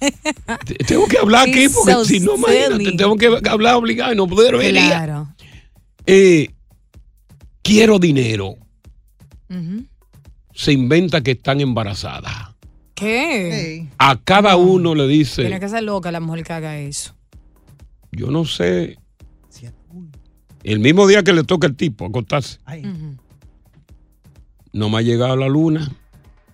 te- 0.64 0.74
tengo 0.84 1.06
que 1.06 1.18
hablar 1.18 1.48
aquí 1.48 1.68
porque 1.68 1.92
so 1.92 2.04
si 2.04 2.20
no, 2.20 2.34
imagínate, 2.36 2.96
tengo 2.96 3.16
que 3.16 3.40
hablar 3.48 3.76
obligado 3.76 4.12
y 4.12 4.16
no 4.16 4.26
poder 4.26 4.56
venir. 4.56 4.82
Claro. 4.86 5.28
Eh, 6.06 6.50
quiero 7.62 7.98
dinero. 7.98 8.54
Se 10.54 10.72
inventa 10.72 11.20
que 11.22 11.32
están 11.32 11.60
embarazadas. 11.60 12.54
¿Qué? 12.94 13.86
A 13.98 14.16
cada 14.16 14.56
uno 14.56 14.94
le 14.94 15.06
dice, 15.06 15.42
Tiene 15.42 15.60
que 15.60 15.68
ser 15.68 15.82
loca 15.82 16.10
la 16.10 16.20
mujer 16.20 16.44
que 16.44 16.52
haga 16.54 16.78
eso. 16.78 17.14
yo 18.10 18.30
no 18.30 18.44
sé. 18.46 18.96
El 20.66 20.80
mismo 20.80 21.06
día 21.06 21.22
que 21.22 21.32
le 21.32 21.44
toca 21.44 21.66
el 21.66 21.76
tipo 21.76 22.04
acostarse, 22.06 22.58
no 24.72 24.90
me 24.90 24.98
ha 24.98 25.02
llegado 25.02 25.36
la 25.36 25.48
luna. 25.48 25.90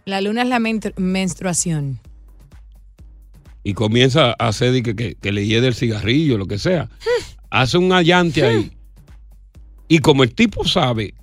La 0.04 0.21
luna 0.21 0.42
es 0.42 0.49
la 0.49 0.59
menstru- 0.59 0.95
menstruación. 0.99 1.99
y 3.64 3.75
comienza 3.75 4.31
a 4.38 4.49
hacer 4.49 4.73
de 4.73 4.83
que, 4.83 4.97
que, 4.97 5.14
que 5.14 5.33
le 5.33 5.47
hiede 5.47 5.69
el 5.69 5.75
cigarrillo, 5.75 6.37
lo 6.37 6.47
que 6.47 6.59
sea. 6.59 6.88
Hace 7.50 7.78
un 7.78 7.92
allante 7.92 8.42
ahí. 8.45 8.73
Y 9.88 9.99
como 10.00 10.25
el 10.25 10.35
tipo 10.35 10.64
sabe 10.64 11.14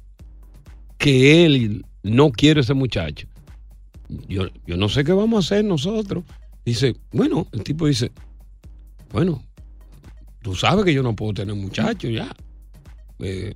que 0.98 1.46
él 1.46 1.86
no 2.04 2.32
quiere 2.32 2.62
ese 2.62 2.74
muchacho, 2.74 3.28
yo, 4.28 4.48
yo 4.66 4.78
no 4.78 4.88
sé 4.90 5.04
qué 5.04 5.12
vamos 5.12 5.38
a 5.52 5.56
hacer 5.56 5.66
nosotros. 5.66 6.24
Dice, 6.66 6.96
bueno, 7.12 7.46
el 7.52 7.64
tipo 7.64 7.88
dice, 7.88 8.12
bueno, 9.12 9.44
tú 10.42 10.56
sabes 10.56 10.86
que 10.86 10.94
yo 10.94 11.04
no 11.04 11.16
puedo 11.16 11.34
tener 11.34 11.56
muchacho 11.56 12.08
ya. 12.10 12.34
Eh, 13.20 13.54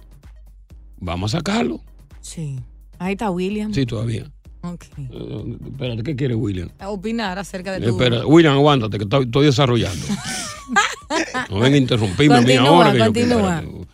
vamos 1.00 1.34
a 1.34 1.38
sacarlo. 1.39 1.82
Sí. 2.22 2.60
Ahí 3.00 3.13
está 3.13 3.29
William. 3.32 3.74
Sí, 3.74 3.86
todavía. 3.86 4.29
Ok. 4.62 4.86
Eh, 4.98 5.58
espérate, 5.72 6.03
¿qué 6.03 6.15
quiere 6.15 6.36
William? 6.36 6.70
A 6.79 6.89
opinar 6.89 7.38
acerca 7.38 7.72
de 7.72 7.79
Eh, 7.79 7.82
tu... 7.89 7.89
Espera, 7.91 8.25
William, 8.25 8.53
aguántate, 8.53 8.98
que 8.98 9.03
estoy, 9.03 9.25
estoy 9.25 9.46
desarrollando. 9.46 10.05
no 11.50 11.60
venga 11.60 11.75
a 11.75 11.79
interrumpirme 11.79 12.36
a 12.36 12.41
mí 12.41 12.46
Continúa, 12.55 12.70
ahora. 12.70 12.91
que 12.93 12.98
yo 13.00 13.05
continúa. 13.05 13.60
quiero- 13.62 13.88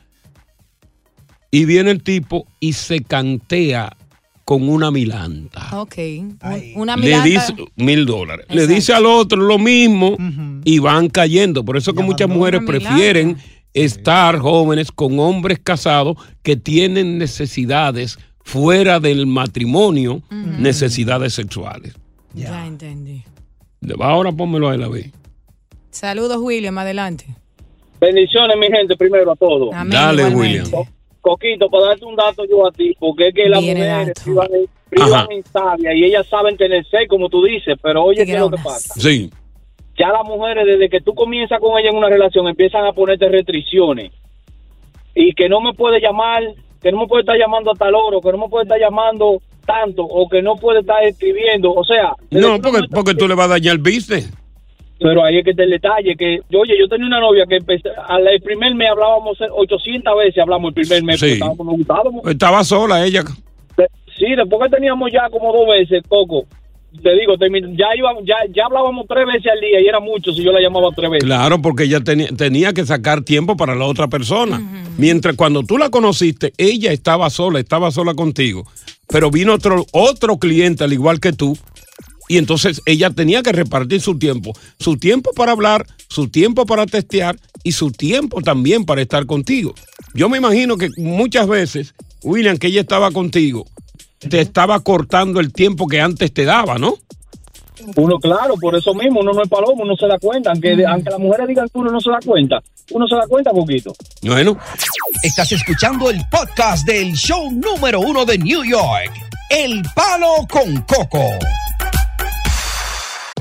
Y 1.52 1.66
viene 1.66 1.92
el 1.92 2.04
tipo 2.04 2.46
y 2.60 2.74
se 2.74 3.02
cantea 3.02 3.96
con 4.46 4.68
una 4.70 4.92
milanta. 4.92 5.70
Ok. 5.80 5.96
Un- 5.98 6.38
Una 6.76 6.96
Le 6.98 7.06
mirada. 7.06 7.24
dice 7.24 7.54
mil 7.76 8.06
dólares. 8.06 8.46
Le 8.50 8.68
dice 8.68 8.94
al 8.94 9.06
otro 9.06 9.40
lo 9.42 9.58
mismo 9.60 10.16
y 10.64 10.80
van 10.80 11.10
cayendo. 11.10 11.64
Por 11.66 11.78
eso 11.78 11.94
que 11.94 12.04
muchas 12.04 12.30
mujeres 12.30 12.62
milanta. 12.62 12.90
Estar 13.74 14.40
jóvenes 14.40 14.92
con 14.92 15.20
hombres 15.20 15.60
casados 15.60 16.18
que 16.44 16.56
tienen 16.56 17.18
necesidades 17.18 18.18
fuera 18.44 19.00
del 19.00 19.28
matrimonio, 19.28 20.22
necesidades 20.30 21.34
sexuales. 21.34 21.96
Ya 22.34 22.66
entendí. 22.66 23.24
Ahora 24.00 24.32
pónmelo 24.32 24.70
a 24.70 24.76
él 24.76 24.84
a 24.84 24.90
ver. 24.90 25.12
Saludos, 25.92 26.38
William. 26.40 26.78
Adelante. 26.78 27.26
Bendiciones, 28.00 28.58
mi 28.58 28.68
gente, 28.68 28.96
primero 28.96 29.32
a 29.32 29.36
todos. 29.36 29.74
Amén, 29.74 29.92
Dale, 29.92 30.30
igualmente. 30.30 30.70
William. 30.70 30.88
Coquito, 31.22 31.70
para 31.70 31.88
darte 31.88 32.06
un 32.06 32.16
dato 32.16 32.46
yo 32.46 32.66
a 32.66 32.72
ti, 32.72 32.96
porque 32.98 33.28
es 33.28 33.36
que 33.36 33.50
las 33.50 33.62
mujeres 33.62 34.14
privan 34.24 34.48
en, 34.54 34.70
privan 34.90 35.28
y 35.98 36.06
ellas 36.06 36.26
saben 36.28 36.56
tener 36.56 36.86
sed, 36.88 37.08
como 37.10 37.28
tú 37.28 37.44
dices, 37.44 37.78
pero 37.82 38.06
oye, 38.06 38.26
¿qué 38.26 38.34
es 38.34 38.40
lo 38.40 38.50
que 38.50 38.58
pasa? 38.58 38.94
Sí. 38.98 39.30
Ya 40.00 40.10
las 40.14 40.24
mujeres, 40.24 40.66
desde 40.66 40.90
que 40.90 41.02
tú 41.02 41.14
comienzas 41.14 41.60
con 41.60 41.78
ella 41.78 41.90
en 41.90 41.98
una 41.98 42.08
relación, 42.10 42.48
empiezan 42.48 42.86
a 42.86 42.94
ponerte 42.94 43.28
restricciones. 43.28 44.12
Y 45.14 45.34
que 45.34 45.50
no 45.50 45.60
me 45.60 45.74
puede 45.74 46.00
llamar, 46.00 46.42
que 46.82 46.92
no 46.92 47.00
me 47.02 47.08
puede 47.08 47.22
estar 47.22 47.38
llamando 47.38 47.72
a 47.72 47.76
tal 47.76 47.94
hora, 47.96 48.18
que 48.24 48.32
no 48.32 48.38
me 48.38 48.48
puede 48.48 48.64
estar 48.64 48.80
llamando 48.80 49.42
tanto, 49.66 50.04
o 50.04 50.30
que 50.30 50.42
no 50.42 50.56
puede 50.56 50.80
estar 50.80 51.04
escribiendo. 51.04 51.74
O 51.74 51.84
sea, 51.84 52.14
No, 52.32 52.56
que 52.56 52.62
porque, 52.62 52.88
porque 52.94 53.14
tú 53.16 53.28
le 53.28 53.36
vas 53.36 53.48
a 53.48 53.54
dañar 53.60 53.74
el 53.76 53.80
business. 53.80 54.32
Pero 55.02 55.24
ahí 55.24 55.38
es 55.40 55.44
que 55.46 55.52
está 55.52 55.64
el 55.64 55.70
detalle, 55.70 56.16
que, 56.16 56.40
oye, 56.58 56.78
yo 56.80 56.88
tenía 56.88 57.08
una 57.08 57.20
novia 57.22 57.46
que 57.48 57.56
empecé, 57.58 57.90
al 58.08 58.26
el 58.28 58.42
primer 58.42 58.76
mes 58.76 58.90
hablábamos 58.92 59.38
800 59.42 60.18
veces, 60.18 60.38
hablamos 60.42 60.70
el 60.70 60.74
primer 60.76 61.04
mes, 61.04 61.20
Sí. 61.20 61.40
porque 61.58 61.82
estábamos. 61.82 62.26
Estaba 62.26 62.64
sola 62.64 63.06
ella. 63.06 63.24
Sí, 64.18 64.36
después 64.36 64.62
que 64.64 64.76
teníamos 64.76 65.10
ya 65.12 65.30
como 65.30 65.54
dos 65.54 65.68
veces, 65.70 66.04
Coco, 66.08 66.44
te 66.92 67.10
digo, 67.20 67.36
ya 67.78 67.86
íbamos, 67.96 68.24
ya, 68.26 68.36
ya 68.54 68.66
hablábamos 68.66 69.06
tres 69.08 69.26
veces 69.28 69.52
al 69.52 69.60
día 69.60 69.80
y 69.80 69.88
era 69.88 70.00
mucho 70.00 70.34
si 70.34 70.44
yo 70.44 70.52
la 70.52 70.60
llamaba 70.60 70.90
tres 70.96 71.10
veces. 71.10 71.26
Claro, 71.26 71.62
porque 71.62 71.84
ella 71.84 72.02
tenía, 72.02 72.28
tenía 72.30 72.74
que 72.74 72.86
sacar 72.86 73.22
tiempo 73.22 73.56
para 73.56 73.76
la 73.76 73.86
otra 73.86 74.08
persona. 74.08 74.60
Mientras 74.98 75.36
cuando 75.36 75.64
tú 75.64 75.78
la 75.78 75.90
conociste, 75.90 76.54
ella 76.58 76.92
estaba 76.92 77.30
sola, 77.30 77.60
estaba 77.60 77.92
sola 77.92 78.16
contigo. 78.16 78.66
Pero 79.08 79.30
vino 79.30 79.54
otro, 79.54 79.86
otro 79.92 80.38
cliente 80.38 80.84
al 80.84 80.94
igual 80.94 81.20
que 81.20 81.32
tú. 81.32 81.58
Y 82.28 82.38
entonces 82.38 82.82
ella 82.86 83.10
tenía 83.10 83.42
que 83.44 83.52
repartir 83.52 84.02
su 84.02 84.18
tiempo. 84.18 84.54
Su 84.80 84.98
tiempo 84.98 85.32
para 85.34 85.52
hablar, 85.52 85.86
su 86.10 86.30
tiempo 86.30 86.66
para 86.66 86.86
testear 86.86 87.38
y 87.64 87.72
su 87.72 87.92
tiempo 87.92 88.42
también 88.42 88.86
para 88.86 89.02
estar 89.02 89.26
contigo. 89.26 89.74
Yo 90.14 90.30
me 90.30 90.38
imagino 90.38 90.78
que 90.78 90.90
muchas 90.98 91.48
veces, 91.48 91.94
William, 92.24 92.58
que 92.58 92.68
ella 92.68 92.82
estaba 92.82 93.12
contigo, 93.12 93.66
te 94.20 94.42
estaba 94.42 94.80
cortando 94.82 95.40
el 95.40 95.54
tiempo 95.54 95.88
que 95.88 96.02
antes 96.02 96.34
te 96.34 96.46
daba, 96.46 96.78
¿no? 96.78 96.96
Uno, 97.96 98.20
claro, 98.20 98.56
por 98.60 98.76
eso 98.76 98.94
mismo, 98.94 99.22
uno 99.22 99.32
no 99.32 99.42
es 99.42 99.50
palomo, 99.50 99.84
uno 99.84 99.96
se 99.96 100.06
da 100.06 100.20
cuenta, 100.20 100.52
aunque, 100.52 100.86
aunque 100.86 101.10
las 101.10 101.20
mujeres 101.20 101.48
digan 101.48 101.68
que 101.70 101.78
uno 101.78 101.92
no 101.92 102.02
se 102.02 102.12
da 102.12 102.20
cuenta, 102.26 102.60
uno 102.92 103.08
se 103.08 103.16
da 103.16 103.26
cuenta 103.28 103.52
poquito. 103.52 103.94
Bueno. 104.22 104.58
Estás 105.24 105.52
escuchando 105.52 106.10
el 106.10 106.22
podcast 106.30 106.86
del 106.86 107.14
show 107.14 107.50
número 107.52 108.02
uno 108.02 108.26
de 108.26 108.38
New 108.38 108.64
York, 108.64 109.12
El 109.50 109.82
Palo 109.96 110.46
con 110.50 110.82
Coco. 110.82 111.24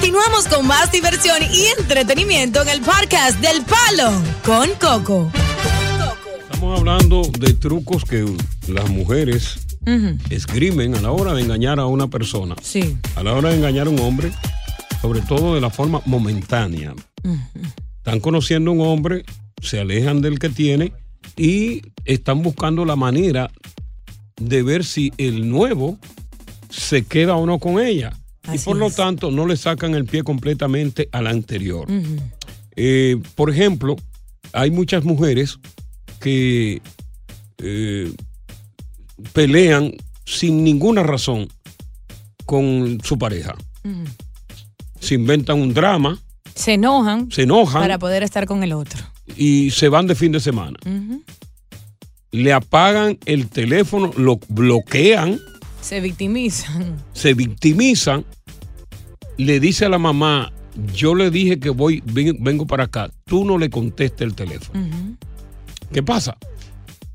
Continuamos 0.00 0.48
con 0.48 0.66
más 0.66 0.90
diversión 0.90 1.36
y 1.52 1.66
entretenimiento 1.78 2.62
en 2.62 2.68
el 2.70 2.80
podcast 2.80 3.38
del 3.40 3.62
Palo 3.62 4.10
con 4.46 4.70
Coco. 4.80 5.30
Estamos 6.40 6.78
hablando 6.78 7.20
de 7.38 7.52
trucos 7.52 8.06
que 8.06 8.24
las 8.66 8.88
mujeres 8.88 9.58
Ujú. 9.82 10.16
esgrimen 10.30 10.94
a 10.94 11.02
la 11.02 11.10
hora 11.12 11.34
de 11.34 11.42
engañar 11.42 11.78
a 11.80 11.84
una 11.84 12.08
persona. 12.08 12.54
Sí. 12.62 12.96
A 13.14 13.22
la 13.22 13.34
hora 13.34 13.50
de 13.50 13.56
engañar 13.56 13.88
a 13.88 13.90
un 13.90 14.00
hombre, 14.00 14.32
sobre 15.02 15.20
todo 15.20 15.54
de 15.54 15.60
la 15.60 15.68
forma 15.68 16.00
momentánea. 16.06 16.94
Están 17.98 18.20
conociendo 18.20 18.70
a 18.70 18.74
un 18.74 18.80
hombre, 18.80 19.26
se 19.60 19.80
alejan 19.80 20.22
del 20.22 20.38
que 20.38 20.48
tiene 20.48 20.94
y 21.36 21.82
están 22.06 22.40
buscando 22.42 22.86
la 22.86 22.96
manera 22.96 23.50
de 24.40 24.62
ver 24.62 24.82
si 24.82 25.12
el 25.18 25.50
nuevo 25.50 25.98
se 26.70 27.04
queda 27.04 27.36
o 27.36 27.44
no 27.44 27.58
con 27.58 27.78
ella. 27.84 28.16
Y 28.54 28.58
por 28.58 28.76
lo 28.76 28.90
tanto 28.90 29.30
no 29.30 29.46
le 29.46 29.56
sacan 29.56 29.94
el 29.94 30.04
pie 30.04 30.22
completamente 30.22 31.08
al 31.12 31.26
anterior. 31.26 31.86
Eh, 32.76 33.16
por 33.34 33.50
ejemplo, 33.50 33.96
hay 34.52 34.70
muchas 34.70 35.04
mujeres 35.04 35.58
que 36.20 36.80
eh, 37.58 38.12
pelean 39.32 39.92
sin 40.24 40.64
ninguna 40.64 41.02
razón 41.02 41.48
con 42.46 42.98
su 43.04 43.18
pareja. 43.18 43.54
Se 45.00 45.14
inventan 45.14 45.60
un 45.60 45.72
drama, 45.72 46.18
Se 46.54 46.74
enojan. 46.74 47.30
se 47.30 47.42
enojan 47.42 47.80
Para 47.82 47.98
poder 47.98 48.22
estar 48.22 48.46
con 48.46 48.62
el 48.62 48.72
otro. 48.72 49.00
y 49.36 49.70
se 49.70 49.88
van 49.88 50.06
de 50.06 50.14
fin 50.14 50.32
de 50.32 50.40
semana. 50.40 50.78
Le 52.32 52.52
apagan 52.52 53.18
el 53.26 53.48
teléfono, 53.48 54.12
lo 54.16 54.38
bloquean, 54.48 55.40
Se 55.80 56.00
victimizan. 56.00 56.96
se 57.12 57.34
victimizan, 57.34 58.24
le 59.44 59.60
dice 59.60 59.84
a 59.84 59.88
la 59.88 59.98
mamá, 59.98 60.52
yo 60.94 61.14
le 61.14 61.30
dije 61.30 61.58
que 61.58 61.70
voy, 61.70 62.02
ven- 62.06 62.36
vengo 62.42 62.66
para 62.66 62.84
acá, 62.84 63.10
tú 63.24 63.44
no 63.44 63.58
le 63.58 63.70
contestes 63.70 64.26
el 64.26 64.34
teléfono. 64.34 64.80
¿Qué 65.92 66.02
pasa? 66.02 66.36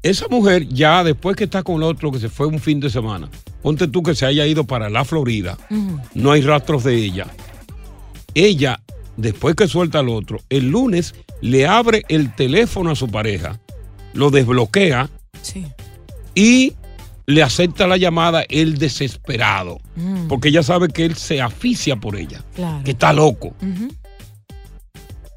Esa 0.04 0.28
mujer 0.28 0.68
ya 0.68 1.04
después 1.04 1.36
que 1.36 1.46
está 1.46 1.64
con 1.64 1.78
el 1.78 1.84
otro, 1.84 2.12
que 2.12 2.20
se 2.20 2.30
fue 2.30 2.46
un 2.48 2.60
fin 2.60 2.80
de 2.80 2.90
semana, 2.90 3.30
ponte 3.64 3.88
tú 3.88 4.04
que 4.04 4.14
se 4.14 4.26
haya 4.26 4.46
ido 4.46 4.66
para 4.66 4.90
la 4.90 5.04
Florida, 5.06 5.58
no 6.14 6.32
hay 6.32 6.42
rastros 6.42 6.84
de 6.84 6.96
ella. 6.96 7.26
Ella, 8.34 8.80
después 9.18 9.56
que 9.56 9.68
suelta 9.68 10.00
al 10.00 10.10
otro, 10.10 10.40
el 10.50 10.70
lunes 10.70 11.16
le 11.42 11.66
abre 11.68 12.04
el 12.10 12.36
teléfono 12.36 12.92
a 12.92 12.96
su 12.96 13.08
pareja, 13.10 13.60
lo 14.14 14.30
desbloquea 14.30 15.10
Sí. 15.42 15.66
y 16.36 16.74
le 17.28 17.42
acepta 17.44 17.88
la 17.88 17.98
llamada 17.98 18.44
el 18.50 18.78
desesperado, 18.78 19.80
Mm. 19.96 20.28
porque 20.28 20.50
ella 20.50 20.62
sabe 20.64 20.88
que 20.90 21.06
él 21.06 21.16
se 21.16 21.42
aficia 21.42 21.96
por 21.96 22.16
ella, 22.18 22.44
Claro. 22.56 22.84
que 22.84 22.92
está 22.92 23.14
loco. 23.14 23.54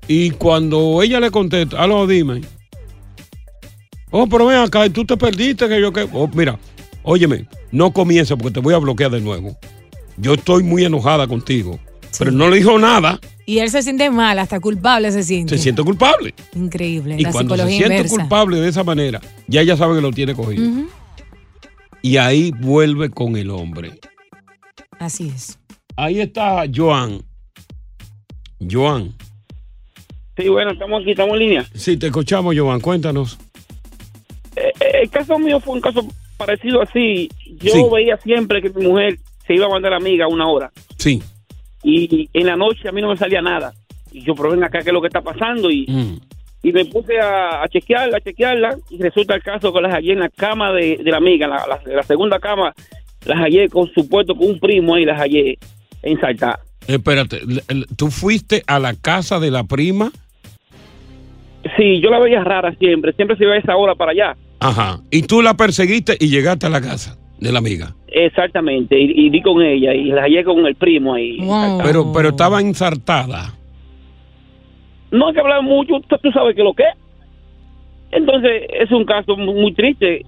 Y 0.06 0.30
cuando 0.30 1.02
ella 1.02 1.20
le 1.20 1.30
contesta, 1.30 1.82
aló, 1.82 2.06
dime. 2.06 2.40
Oh, 4.10 4.26
pero 4.26 4.46
ven 4.46 4.58
acá, 4.58 4.86
y 4.86 4.90
tú 4.90 5.04
te 5.04 5.16
perdiste, 5.16 5.68
que 5.68 5.80
yo 5.80 5.92
que. 5.92 6.08
Oh, 6.12 6.28
mira, 6.32 6.58
óyeme, 7.02 7.46
no 7.72 7.90
comiences 7.92 8.36
porque 8.38 8.52
te 8.54 8.60
voy 8.60 8.72
a 8.74 8.78
bloquear 8.78 9.10
de 9.10 9.20
nuevo. 9.20 9.56
Yo 10.16 10.34
estoy 10.34 10.62
muy 10.62 10.84
enojada 10.84 11.26
contigo. 11.26 11.78
Pero 12.18 12.30
no 12.32 12.48
le 12.48 12.56
dijo 12.56 12.78
nada, 12.78 13.20
Y 13.44 13.58
él 13.58 13.70
se 13.70 13.82
siente 13.82 14.10
mal, 14.10 14.38
hasta 14.38 14.60
culpable 14.60 15.12
se 15.12 15.22
siente. 15.22 15.56
se 15.56 15.62
siente 15.62 15.82
culpable. 15.82 16.34
Increíble. 16.54 17.16
Y 17.18 17.22
la 17.22 17.30
cuando 17.32 17.54
se 17.56 17.66
siente 17.68 17.84
inversa. 17.96 18.16
culpable 18.16 18.60
de 18.60 18.68
esa 18.68 18.82
manera, 18.82 19.20
ya 19.46 19.60
ella 19.60 19.76
sabe 19.76 19.94
que 19.96 20.00
lo 20.00 20.10
tiene 20.10 20.34
cogido. 20.34 20.66
Ujú. 20.68 20.86
Y 22.02 22.16
ahí 22.16 22.52
vuelve 22.60 23.10
con 23.10 23.36
el 23.36 23.50
hombre. 23.50 23.92
Así 24.98 25.28
es. 25.34 25.58
Ahí 25.96 26.20
está 26.20 26.64
Joan. 26.74 27.22
Joan. 28.70 29.14
Sí, 30.36 30.48
bueno, 30.48 30.70
estamos 30.72 31.02
aquí, 31.02 31.10
estamos 31.12 31.34
en 31.34 31.38
línea. 31.40 31.66
Sí, 31.74 31.96
te 31.96 32.06
escuchamos, 32.06 32.54
Joan. 32.56 32.80
Cuéntanos. 32.80 33.38
Eh, 34.56 34.72
eh, 34.80 34.90
el 35.02 35.10
caso 35.10 35.38
mío 35.38 35.60
fue 35.60 35.74
un 35.74 35.80
caso 35.80 36.06
parecido 36.36 36.80
así. 36.82 37.28
Yo 37.60 37.72
Sí. 37.72 37.82
veía 37.92 38.16
siempre 38.18 38.62
que 38.62 38.70
mi 38.70 38.86
mujer 38.86 39.18
se 39.46 39.54
iba 39.54 39.66
a 39.66 39.70
mandar 39.70 39.92
amiga 39.94 40.28
una 40.28 40.46
hora 40.48 40.70
Sí. 40.98 41.22
y 41.82 42.28
en 42.32 42.46
la 42.46 42.54
noche 42.56 42.88
a 42.88 42.92
mí 42.92 43.00
no 43.00 43.08
me 43.08 43.16
salía 43.16 43.40
nada. 43.42 43.72
Y 44.12 44.22
yo, 44.24 44.34
pero 44.34 44.50
ven 44.50 44.62
acá, 44.62 44.80
¿qué 44.82 44.90
es 44.90 44.94
lo 44.94 45.00
que 45.00 45.08
está 45.08 45.20
pasando? 45.22 45.70
Y, 45.70 45.86
Mm. 45.88 46.20
Y 46.68 46.72
me 46.72 46.84
puse 46.84 47.18
a, 47.18 47.62
a 47.62 47.68
chequearla, 47.68 48.18
a 48.18 48.20
chequearla 48.20 48.76
y 48.90 49.02
resulta 49.02 49.34
el 49.34 49.42
caso 49.42 49.72
que 49.72 49.80
las 49.80 49.92
hallé 49.92 50.12
en 50.12 50.20
la 50.20 50.28
cama 50.28 50.72
de, 50.72 50.98
de 50.98 51.10
la 51.10 51.16
amiga, 51.16 51.46
la, 51.46 51.64
la, 51.66 51.80
la 51.94 52.02
segunda 52.02 52.38
cama, 52.38 52.74
las 53.24 53.38
hallé 53.38 53.68
con 53.68 53.90
supuesto 53.92 54.34
con 54.34 54.50
un 54.50 54.58
primo 54.58 54.94
ahí, 54.94 55.04
las 55.04 55.18
hallé 55.18 55.58
en 56.02 56.20
Salta. 56.20 56.60
Espérate, 56.86 57.40
¿tú 57.96 58.10
fuiste 58.10 58.62
a 58.66 58.78
la 58.78 58.94
casa 58.94 59.40
de 59.40 59.50
la 59.50 59.64
prima? 59.64 60.10
Sí, 61.76 62.00
yo 62.00 62.10
la 62.10 62.18
veía 62.18 62.44
rara 62.44 62.74
siempre, 62.78 63.12
siempre 63.14 63.36
se 63.36 63.44
iba 63.44 63.54
a 63.54 63.58
esa 63.58 63.76
hora 63.76 63.94
para 63.94 64.12
allá. 64.12 64.36
Ajá. 64.60 65.00
Y 65.10 65.22
tú 65.22 65.42
la 65.42 65.54
perseguiste 65.54 66.16
y 66.18 66.28
llegaste 66.28 66.66
a 66.66 66.70
la 66.70 66.80
casa 66.80 67.18
de 67.40 67.52
la 67.52 67.58
amiga. 67.58 67.94
Exactamente, 68.08 68.98
y, 68.98 69.26
y 69.26 69.30
di 69.30 69.42
con 69.42 69.62
ella 69.62 69.94
y 69.94 70.04
la 70.06 70.22
hallé 70.22 70.44
con 70.44 70.64
el 70.66 70.74
primo 70.76 71.14
ahí. 71.14 71.38
Pero, 71.82 72.12
pero 72.12 72.30
estaba 72.30 72.60
ensartada. 72.60 73.54
No 75.10 75.28
hay 75.28 75.34
que 75.34 75.40
hablar 75.40 75.62
mucho, 75.62 75.94
tú, 76.22 76.30
sabes 76.32 76.54
que 76.56 76.62
lo 76.62 76.74
que 76.74 76.82
es. 76.84 76.94
Entonces, 78.10 78.62
es 78.70 78.90
un 78.90 79.04
caso 79.04 79.36
muy, 79.36 79.54
muy 79.54 79.72
triste. 79.74 80.24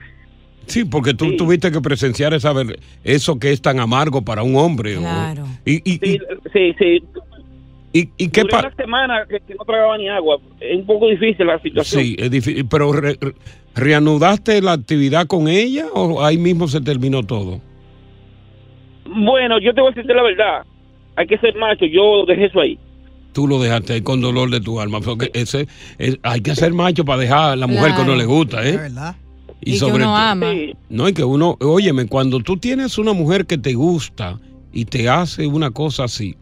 Sí, 0.67 0.85
porque 0.85 1.15
tú 1.15 1.37
tuviste 1.37 1.73
que 1.73 1.81
presenciar 1.81 2.33
esa 2.35 2.53
ver- 2.53 2.79
eso 3.03 3.39
que 3.39 3.51
es 3.53 3.61
tan 3.63 3.81
amargo 3.81 4.23
para 4.23 4.43
un 4.43 4.55
hombre. 4.57 4.97
Claro. 4.97 5.45
Y, 5.65 5.77
y, 5.91 5.99
Sí, 5.99 6.19
sí, 6.53 6.75
sí. 6.79 7.03
¿Y, 7.93 8.09
y 8.19 8.29
qué 8.29 8.45
pasa? 8.45 8.69
una 8.69 8.77
semana 8.77 9.27
que, 9.29 9.41
que 9.41 9.55
no 9.57 9.65
tragaba 9.65 9.99
ni 9.99 10.09
agua. 10.09 10.37
Es 10.61 10.77
un 10.77 10.87
poco 10.87 11.09
difícil 11.09 11.45
la 11.47 11.59
situación. 11.59 12.03
Sí, 12.05 12.17
es 12.19 12.31
difícil. 12.31 12.67
Pero 12.71 12.93
re- 12.93 13.17
re- 13.21 13.35
¿reanudaste 13.75 14.63
la 14.63 14.73
actividad 14.73 15.27
con 15.27 15.49
ella 15.49 15.87
o 15.93 16.23
ahí 16.25 16.39
mismo 16.39 16.69
se 16.69 16.81
terminó 16.81 17.25
todo? 17.25 17.61
Bueno, 19.07 19.59
yo 19.59 19.75
te 19.75 19.81
voy 19.81 19.91
a 19.93 19.95
decir 19.95 20.15
la 20.15 20.23
verdad. 20.23 20.63
Hay 21.17 21.27
que 21.27 21.39
ser 21.39 21.57
macho. 21.57 21.85
Yo 21.87 22.25
dejé 22.27 22.45
eso 22.45 22.61
ahí. 22.61 22.79
Tú 23.33 23.47
lo 23.47 23.61
dejaste 23.61 23.95
ahí 23.95 24.01
con 24.03 24.21
dolor 24.21 24.51
de 24.51 24.61
tu 24.61 24.81
alma. 24.81 25.01
Porque 25.01 25.31
ese, 25.35 25.69
es- 25.99 26.19
hay 26.23 26.41
que 26.41 26.55
ser 26.57 26.73
macho 26.75 27.05
para 27.05 27.21
dejar 27.21 27.51
a 27.53 27.57
la 27.57 27.67
mujer 27.67 27.95
que 27.97 28.05
no 28.05 28.17
le 28.17 28.25
gusta, 28.27 28.67
¿eh? 28.67 28.75
Y, 29.63 29.73
que 29.79 29.93
uno 29.95 30.05
todo- 30.07 30.17
ama. 30.17 30.53
No, 30.89 31.09
y 31.09 31.13
que 31.13 31.23
uno, 31.25 31.57
óyeme, 31.61 32.07
cuando 32.07 32.41
tú 32.41 32.57
tienes 32.57 32.97
una 32.99 33.13
mujer 33.13 33.47
que 33.47 33.59
te 33.59 33.75
gusta 33.75 34.39
y 34.73 34.87
te 34.87 35.09
hace 35.09 35.47
una 35.47 35.71
cosa 35.71 36.05
así, 36.05 36.37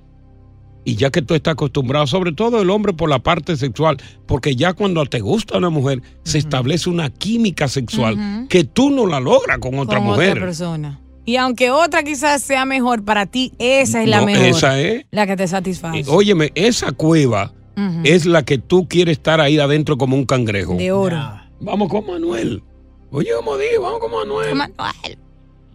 y 0.84 0.94
ya 0.94 1.10
que 1.10 1.20
tú 1.20 1.34
estás 1.34 1.52
acostumbrado, 1.52 2.06
sobre 2.06 2.32
todo 2.32 2.62
el 2.62 2.70
hombre 2.70 2.92
por 2.94 3.10
la 3.10 3.18
parte 3.18 3.56
sexual, 3.56 3.98
porque 4.26 4.56
ya 4.56 4.72
cuando 4.72 5.04
te 5.04 5.20
gusta 5.20 5.58
una 5.58 5.68
mujer, 5.68 6.00
se 6.22 6.38
establece 6.38 6.88
una 6.88 7.10
química 7.10 7.68
sexual 7.68 8.46
que 8.48 8.64
tú 8.64 8.88
no 8.90 9.06
la 9.06 9.20
logras 9.20 9.58
con 9.58 9.78
otra 9.78 9.98
con 9.98 10.06
mujer. 10.08 10.30
otra 10.32 10.44
persona. 10.46 11.00
Y 11.28 11.36
aunque 11.36 11.70
otra 11.70 12.02
quizás 12.04 12.40
sea 12.42 12.64
mejor 12.64 13.04
para 13.04 13.26
ti, 13.26 13.52
esa 13.58 14.02
es 14.02 14.08
la 14.08 14.20
No, 14.20 14.24
mejor. 14.26 14.46
esa 14.46 14.80
es. 14.80 15.04
La 15.10 15.26
que 15.26 15.36
te 15.36 15.46
satisface. 15.46 15.98
Eh, 15.98 16.04
Óyeme, 16.08 16.52
esa 16.54 16.90
cueva 16.92 17.52
es 18.02 18.24
la 18.24 18.46
que 18.46 18.56
tú 18.56 18.88
quieres 18.88 19.18
estar 19.18 19.38
ahí 19.38 19.58
adentro 19.58 19.98
como 19.98 20.16
un 20.16 20.24
cangrejo. 20.24 20.74
De 20.76 20.90
oro. 20.90 21.18
Vamos 21.60 21.90
con 21.90 22.06
Manuel. 22.06 22.62
Oye, 23.10 23.28
como 23.36 23.58
dije, 23.58 23.76
vamos 23.78 23.98
con 24.00 24.10
Manuel. 24.10 24.54
Manuel. 24.56 25.18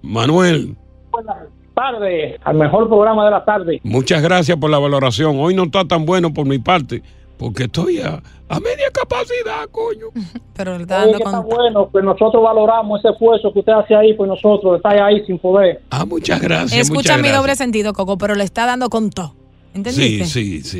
Manuel, 0.02 0.76
Buenas 1.12 1.38
tardes, 1.76 2.40
al 2.44 2.56
mejor 2.58 2.88
programa 2.88 3.24
de 3.26 3.30
la 3.32 3.46
tarde. 3.46 3.80
muchas 3.84 4.24
gracias 4.24 4.58
por 4.58 4.72
la 4.72 4.80
valoración. 4.80 5.36
Hoy 5.40 5.54
no 5.54 5.66
está 5.66 5.86
tan 5.86 6.04
bueno 6.08 6.34
por 6.34 6.48
mi 6.48 6.58
parte, 6.58 7.04
porque 7.38 7.64
estoy 7.66 8.00
a, 8.00 8.22
a 8.50 8.60
media 8.60 8.90
capacidad, 8.94 9.68
coño. 9.72 10.08
Pero 10.56 10.76
le 10.78 10.84
está 10.84 11.00
dando 11.00 11.18
que 11.18 11.24
está 11.24 11.40
bueno, 11.40 11.90
pues 11.92 12.04
nosotros 12.06 12.42
valoramos 12.44 13.00
ese 13.00 13.10
esfuerzo 13.14 13.52
que 13.52 13.60
usted 13.60 13.74
hace 13.74 13.96
ahí 13.96 14.14
por 14.14 14.28
nosotros, 14.28 14.78
está 14.78 14.90
ahí 15.06 15.26
sin 15.26 15.40
poder. 15.40 15.82
Ah, 15.90 16.06
muchas 16.06 16.40
gracias. 16.42 16.74
Escucha 16.80 16.94
muchas 16.94 17.18
mi 17.18 17.22
gracias. 17.24 17.42
doble 17.42 17.56
sentido, 17.56 17.94
Coco, 17.94 18.18
pero 18.18 18.36
le 18.36 18.44
está 18.44 18.66
dando 18.66 18.90
con 18.90 19.10
todo. 19.10 19.34
¿Entendiste? 19.74 20.26
Sí, 20.26 20.62
sí, 20.62 20.80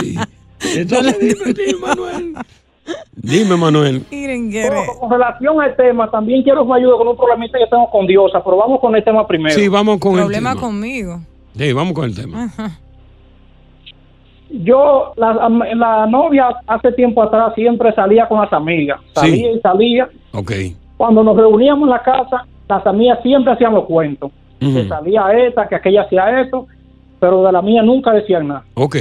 sí. 0.00 0.78
Entonces, 0.78 1.18
dime, 1.20 1.52
dime, 1.54 1.78
Manuel. 1.80 2.34
Dime, 3.16 3.56
Manuel. 3.56 4.04
Miren, 4.10 4.50
Bueno, 4.50 4.82
con 5.00 5.10
relación 5.10 5.60
al 5.60 5.74
tema, 5.76 6.10
también 6.10 6.42
quiero 6.42 6.64
que 6.64 6.70
me 6.72 6.76
ayude 6.78 6.96
con 6.98 7.08
un 7.08 7.16
problemita 7.16 7.58
que 7.58 7.66
tengo 7.70 7.88
con 7.90 8.06
Diosa, 8.06 8.42
pero 8.44 8.56
vamos 8.56 8.80
con 8.80 8.94
el 8.94 9.02
tema 9.04 9.26
primero. 9.26 9.54
Sí, 9.54 9.68
vamos 9.68 9.98
con 9.98 10.14
Problema 10.16 10.50
el 10.50 10.56
tema. 10.56 10.66
conmigo. 10.66 11.20
Sí, 11.56 11.72
vamos 11.72 11.94
con 11.94 12.04
el 12.04 12.14
tema. 12.14 12.44
Ajá. 12.44 12.78
Yo, 14.62 15.12
la, 15.16 15.48
la 15.74 16.06
novia 16.06 16.48
hace 16.66 16.92
tiempo 16.92 17.22
atrás 17.22 17.52
siempre 17.54 17.92
salía 17.92 18.28
con 18.28 18.40
las 18.40 18.52
amigas, 18.52 19.00
salía 19.12 19.52
y 19.52 19.60
salía. 19.60 20.08
Ok. 20.32 20.52
Cuando 20.96 21.24
nos 21.24 21.36
reuníamos 21.36 21.88
en 21.88 21.90
la 21.90 22.02
casa, 22.02 22.46
las 22.68 22.86
amigas 22.86 23.18
siempre 23.22 23.52
hacían 23.52 23.74
los 23.74 23.84
cuentos. 23.84 24.30
Que 24.60 24.88
salía 24.88 25.26
esta, 25.46 25.68
que 25.68 25.74
aquella 25.74 26.02
hacía 26.02 26.40
esto, 26.40 26.66
pero 27.20 27.42
de 27.42 27.52
la 27.52 27.60
mía 27.60 27.82
nunca 27.82 28.12
decían 28.12 28.48
nada. 28.48 28.64
Ok. 28.74 28.96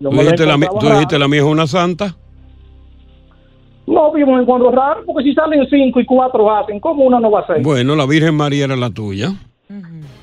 Yo 0.00 0.10
Tú 0.10 0.16
dijiste, 0.16 0.46
la, 0.46 0.56
tú 0.58 0.86
dijiste 0.86 1.18
la 1.18 1.28
mía 1.28 1.40
es 1.40 1.46
una 1.46 1.66
santa. 1.66 2.14
No 3.86 4.12
vimos 4.12 4.40
encuentros 4.40 4.74
raros, 4.74 5.04
porque 5.04 5.24
si 5.24 5.34
salen 5.34 5.66
cinco 5.68 6.00
y 6.00 6.06
cuatro 6.06 6.50
hacen, 6.54 6.80
¿cómo 6.80 7.04
una 7.04 7.20
no 7.20 7.30
va 7.30 7.40
a 7.40 7.46
ser? 7.46 7.62
Bueno, 7.62 7.94
la 7.94 8.06
Virgen 8.06 8.34
María 8.34 8.64
era 8.64 8.76
la 8.76 8.90
tuya. 8.90 9.32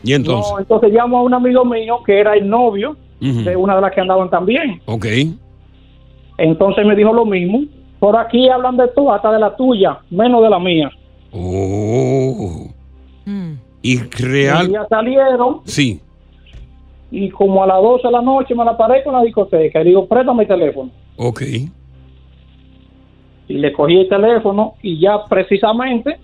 Y 0.04 0.14
entonces, 0.14 0.52
No, 0.52 0.60
entonces 0.60 0.92
llamo 0.92 1.20
a 1.20 1.22
un 1.22 1.34
amigo 1.34 1.64
mío 1.64 2.00
que 2.04 2.20
era 2.20 2.34
el 2.34 2.50
novio 2.50 2.98
De 3.22 3.56
una 3.56 3.76
de 3.76 3.82
las 3.82 3.92
que 3.94 4.02
andaban 4.02 4.30
también. 4.30 4.82
ok. 4.86 5.06
Entonces 6.38 6.84
me 6.86 6.96
dijo 6.96 7.14
lo 7.14 7.24
mismo. 7.26 7.62
Por 8.00 8.18
aquí 8.18 8.50
hablan 8.50 8.78
de 8.78 8.88
todo, 8.88 9.14
hasta 9.14 9.32
de 9.32 9.40
la 9.40 9.56
tuya, 9.56 10.00
menos 10.10 10.42
de 10.42 10.50
la 10.50 10.58
mía. 10.58 10.90
Oh. 11.32 12.68
Mm. 13.26 13.54
Y 13.84 13.98
real. 14.00 14.68
día 14.68 14.86
salieron 14.90 15.62
Sí. 15.66 16.00
y 17.12 17.30
como 17.30 17.64
a 17.64 17.68
las 17.68 17.82
12 17.82 18.08
de 18.08 18.12
la 18.12 18.22
noche 18.22 18.56
me 18.56 18.66
la 18.66 18.76
paré 18.76 19.04
con 19.04 19.14
la 19.14 19.22
discoteca 19.22 19.82
y 19.82 19.86
digo, 19.86 20.08
préstame 20.08 20.44
el 20.44 20.48
teléfono. 20.48 20.90
Ok. 21.18 21.42
Y 23.48 23.54
le 23.54 23.72
cogí 23.74 23.98
el 24.00 24.10
teléfono 24.10 24.74
y 24.82 25.00
ya 25.00 25.26
precisamente 25.30 26.18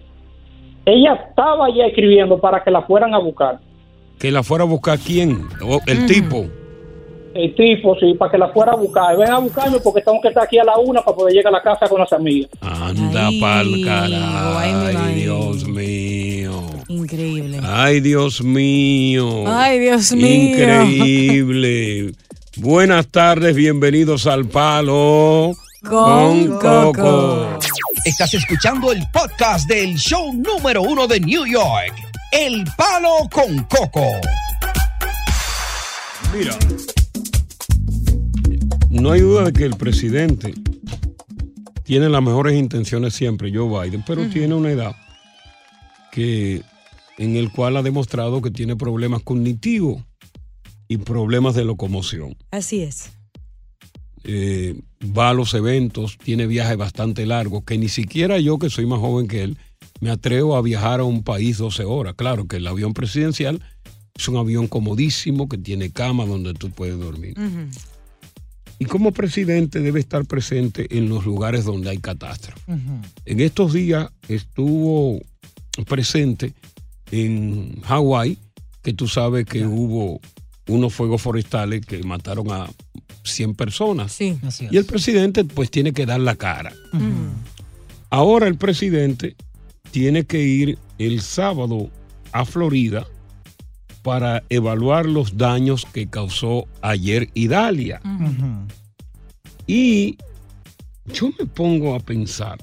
ella 0.86 1.14
estaba 1.30 1.70
ya 1.70 1.86
escribiendo 1.86 2.40
para 2.40 2.64
que 2.64 2.72
la 2.72 2.82
fueran 2.84 3.14
a 3.14 3.20
buscar. 3.20 3.60
Que 4.18 4.32
la 4.32 4.42
fuera 4.42 4.64
a 4.64 4.68
buscar 4.68 4.98
quién. 4.98 5.42
El 5.86 6.06
tipo. 6.08 6.46
El 7.38 7.54
tipo, 7.54 7.96
sí, 8.00 8.16
para 8.16 8.32
que 8.32 8.38
la 8.40 8.50
fuera 8.50 8.72
a 8.72 8.76
buscar. 8.76 9.16
Ven 9.16 9.30
a 9.30 9.38
buscarme 9.38 9.80
porque 9.80 10.02
tengo 10.02 10.20
que 10.20 10.30
estar 10.30 10.44
aquí 10.44 10.58
a 10.58 10.64
la 10.64 10.76
una 10.80 11.04
para 11.04 11.16
poder 11.16 11.36
llegar 11.36 11.54
a 11.54 11.58
la 11.58 11.62
casa 11.62 11.88
con 11.88 12.00
las 12.00 12.12
amigas. 12.12 12.50
Anda 12.62 13.30
pa'l 13.40 13.86
carajo. 13.86 14.58
Ay, 14.58 15.22
Dios 15.22 15.68
mío. 15.68 16.64
Increíble. 16.88 17.60
Ay, 17.64 18.00
Dios 18.00 18.42
mío. 18.42 19.44
Ay, 19.46 19.78
Dios 19.78 20.14
mío. 20.14 20.52
Increíble. 20.82 22.12
Buenas 22.56 23.08
tardes, 23.10 23.56
bienvenidos 23.56 24.26
al 24.26 24.46
Palo 24.46 25.52
Con 25.88 26.58
Coco. 26.58 27.60
Estás 28.04 28.34
escuchando 28.34 28.92
el 28.92 29.04
podcast 29.14 29.70
del 29.70 29.96
show 29.96 30.34
número 30.34 30.82
uno 30.82 31.06
de 31.06 31.20
New 31.20 31.46
York, 31.46 31.94
El 32.32 32.64
Palo 32.76 33.30
con 33.32 33.64
Coco. 33.66 34.08
Mira, 36.34 36.58
no 39.02 39.12
hay 39.12 39.22
duda 39.22 39.46
de 39.46 39.54
que 39.54 39.66
el 39.66 39.76
presidente 39.76 40.54
tiene 41.84 42.10
las 42.10 42.22
mejores 42.22 42.56
intenciones 42.58 43.14
siempre, 43.14 43.52
Joe 43.54 43.90
Biden, 43.90 44.04
pero 44.06 44.28
tiene 44.28 44.54
una 44.56 44.72
edad 44.72 44.96
que 46.12 46.62
en 47.18 47.36
el 47.36 47.52
cual 47.52 47.78
ha 47.78 47.84
demostrado 47.84 48.42
que 48.42 48.52
tiene 48.52 48.76
problemas 48.76 49.24
cognitivos 49.24 50.04
y 50.88 50.98
problemas 50.98 51.56
de 51.56 51.66
locomoción. 51.66 52.36
Así 52.52 52.82
es. 52.82 53.12
Eh, 54.24 54.80
va 55.02 55.30
a 55.30 55.34
los 55.34 55.54
eventos, 55.54 56.18
tiene 56.18 56.48
viajes 56.48 56.78
bastante 56.78 57.26
largos, 57.26 57.64
que 57.64 57.78
ni 57.78 57.88
siquiera 57.88 58.40
yo, 58.40 58.60
que 58.60 58.70
soy 58.70 58.86
más 58.86 59.00
joven 59.00 59.28
que 59.28 59.44
él, 59.44 59.58
me 60.02 60.10
atrevo 60.10 60.58
a 60.58 60.62
viajar 60.62 61.00
a 61.00 61.04
un 61.04 61.24
país 61.24 61.58
12 61.58 61.84
horas. 61.86 62.14
Claro 62.16 62.48
que 62.48 62.58
el 62.58 62.68
avión 62.68 62.94
presidencial 62.94 63.62
es 64.14 64.28
un 64.28 64.38
avión 64.38 64.68
comodísimo 64.68 65.48
que 65.48 65.58
tiene 65.58 65.92
cama 65.92 66.26
donde 66.26 66.54
tú 66.54 66.70
puedes 66.72 67.00
dormir. 67.00 67.36
Y 68.80 68.86
como 68.86 69.12
presidente 69.12 69.80
debe 69.80 70.00
estar 70.00 70.26
presente 70.26 70.98
en 70.98 71.10
los 71.10 71.26
lugares 71.26 71.66
donde 71.66 71.90
hay 71.90 71.98
catástrofe. 71.98 72.62
En 73.26 73.40
estos 73.40 73.74
días 73.74 74.10
estuvo 74.28 75.20
presente 75.88 76.54
en 77.12 77.82
Hawái, 77.82 78.38
que 78.84 78.94
tú 78.94 79.08
sabes 79.08 79.46
que 79.46 79.66
hubo 79.66 80.20
unos 80.68 80.94
fuegos 80.94 81.22
forestales 81.22 81.86
que 81.86 82.04
mataron 82.04 82.52
a 82.52 82.70
100 83.24 83.56
personas. 83.56 84.12
Sí. 84.12 84.38
Y 84.70 84.78
el 84.78 84.86
presidente 84.86 85.44
pues 85.44 85.72
tiene 85.72 85.94
que 85.94 86.06
dar 86.06 86.20
la 86.20 86.36
cara. 86.36 86.74
Ahora 88.10 88.48
el 88.48 88.58
presidente 88.58 89.36
tiene 89.92 90.26
que 90.26 90.42
ir 90.42 90.78
el 90.98 91.22
sábado 91.22 91.90
a 92.32 92.46
Florida 92.46 93.08
para 94.08 94.42
evaluar 94.48 95.06
los 95.06 95.36
daños 95.36 95.86
que 95.86 96.08
causó 96.08 96.66
ayer 96.82 97.30
Idalia. 97.34 98.00
Y 99.68 100.18
yo 101.12 101.32
me 101.38 101.46
pongo 101.46 101.94
a 101.94 102.00
pensar, 102.00 102.58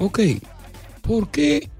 ok, 0.00 0.18
¿por 1.02 1.30
qué 1.30 1.70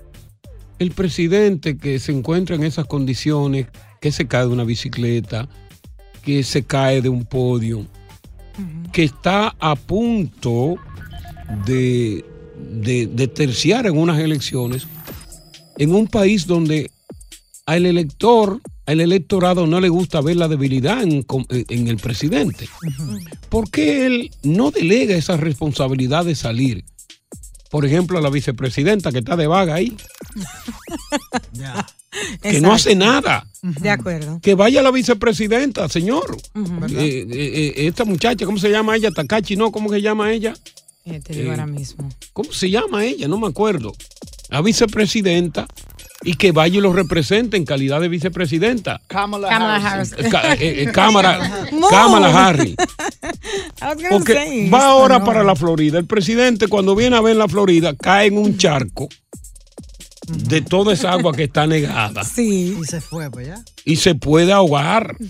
el 0.78 0.92
presidente 0.92 1.76
que 1.76 1.98
se 1.98 2.12
encuentra 2.12 2.54
en 2.54 2.62
esas 2.62 2.86
condiciones, 2.86 3.66
que 4.00 4.12
se 4.12 4.28
cae 4.28 4.42
de 4.42 4.52
una 4.52 4.62
bicicleta, 4.62 5.48
que 6.22 6.44
se 6.44 6.62
cae 6.62 7.02
de 7.02 7.08
un 7.08 7.24
podio, 7.24 7.86
que 8.92 9.02
está 9.02 9.56
a 9.58 9.74
punto 9.74 10.76
de, 11.66 12.24
de, 12.72 13.08
de 13.08 13.26
terciar 13.26 13.88
en 13.88 13.98
unas 13.98 14.20
elecciones, 14.20 14.86
en 15.76 15.92
un 15.92 16.06
país 16.06 16.46
donde 16.46 16.88
al 17.70 17.86
elector, 17.86 18.60
al 18.84 19.00
electorado 19.00 19.64
no 19.68 19.80
le 19.80 19.88
gusta 19.88 20.20
ver 20.20 20.34
la 20.36 20.48
debilidad 20.48 21.04
en, 21.04 21.24
en 21.48 21.86
el 21.86 21.98
presidente. 21.98 22.68
¿Por 23.48 23.70
qué 23.70 24.06
él 24.06 24.32
no 24.42 24.72
delega 24.72 25.14
esa 25.14 25.36
responsabilidad 25.36 26.24
de 26.24 26.34
salir? 26.34 26.84
Por 27.70 27.86
ejemplo, 27.86 28.18
a 28.18 28.22
la 28.22 28.30
vicepresidenta 28.30 29.12
que 29.12 29.20
está 29.20 29.36
de 29.36 29.46
vaga 29.46 29.74
ahí, 29.74 29.96
que 32.42 32.60
no 32.60 32.72
hace 32.72 32.96
nada. 32.96 33.46
De 33.62 33.90
acuerdo. 33.90 34.40
Que 34.42 34.56
vaya 34.56 34.82
la 34.82 34.90
vicepresidenta, 34.90 35.88
señor. 35.88 36.36
Eh, 36.56 37.24
eh, 37.30 37.30
eh, 37.30 37.72
esta 37.86 38.04
muchacha, 38.04 38.44
¿cómo 38.46 38.58
se 38.58 38.70
llama 38.70 38.96
ella? 38.96 39.12
Takachi, 39.12 39.54
¿no? 39.54 39.70
¿Cómo 39.70 39.90
se 39.90 40.02
llama 40.02 40.32
ella? 40.32 40.54
Eh, 41.04 41.20
te 41.20 41.34
digo 41.34 41.46
Eh, 41.46 41.50
ahora 41.50 41.66
mismo. 41.66 42.08
¿Cómo 42.32 42.52
se 42.52 42.68
llama 42.68 43.04
ella? 43.04 43.28
No 43.28 43.38
me 43.38 43.46
acuerdo. 43.46 43.92
La 44.48 44.60
vicepresidenta 44.60 45.68
y 46.22 46.34
que 46.34 46.52
vaya 46.52 46.78
y 46.78 46.80
lo 46.80 46.92
represente 46.92 47.56
en 47.56 47.64
calidad 47.64 48.00
de 48.00 48.08
vicepresidenta. 48.08 49.00
Kamala 49.06 49.48
Harris. 49.76 50.12
Eh, 50.12 50.28
eh, 50.60 50.82
eh. 50.82 50.92
Cámara 50.92 51.38
Harris. 52.48 52.74
Was 53.80 53.96
gonna 53.96 54.08
Porque 54.10 54.34
say, 54.34 54.68
va 54.70 54.86
ahora 54.86 55.18
no. 55.18 55.24
para 55.24 55.42
la 55.42 55.56
Florida. 55.56 55.98
El 55.98 56.06
presidente 56.06 56.68
cuando 56.68 56.94
viene 56.94 57.16
a 57.16 57.20
ver 57.20 57.36
la 57.36 57.48
Florida 57.48 57.94
cae 57.96 58.26
en 58.28 58.36
un 58.38 58.58
charco 58.58 59.08
de 60.28 60.60
toda 60.60 60.92
esa 60.92 61.12
agua 61.12 61.32
que 61.32 61.44
está 61.44 61.66
negada 61.66 62.22
Sí. 62.24 62.76
Y 62.80 62.84
se 62.84 63.00
fue, 63.00 63.30
pues 63.30 63.48
ya. 63.48 63.64
y 63.84 63.96
se 63.96 64.14
puede 64.14 64.52
ahogar. 64.52 65.16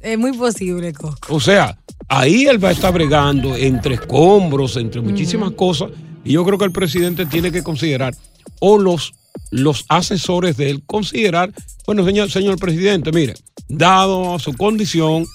Es 0.00 0.18
muy 0.18 0.32
posible, 0.32 0.92
Coco. 0.92 1.34
O 1.34 1.40
sea, 1.40 1.78
ahí 2.08 2.46
él 2.46 2.62
va 2.62 2.70
a 2.70 2.72
estar 2.72 2.92
bregando 2.92 3.56
entre 3.56 3.94
escombros, 3.94 4.76
entre 4.76 5.00
muchísimas 5.00 5.52
cosas. 5.52 5.90
Y 6.24 6.32
yo 6.32 6.44
creo 6.44 6.58
que 6.58 6.64
el 6.64 6.72
presidente 6.72 7.24
tiene 7.26 7.52
que 7.52 7.62
considerar, 7.62 8.14
o 8.60 8.78
los, 8.78 9.12
los 9.50 9.84
asesores 9.88 10.56
de 10.56 10.70
él, 10.70 10.82
considerar, 10.86 11.52
bueno, 11.86 12.04
señor, 12.04 12.30
señor 12.30 12.58
presidente, 12.58 13.12
mire, 13.12 13.34
dado 13.68 14.38
su 14.38 14.52
condición, 14.54 15.26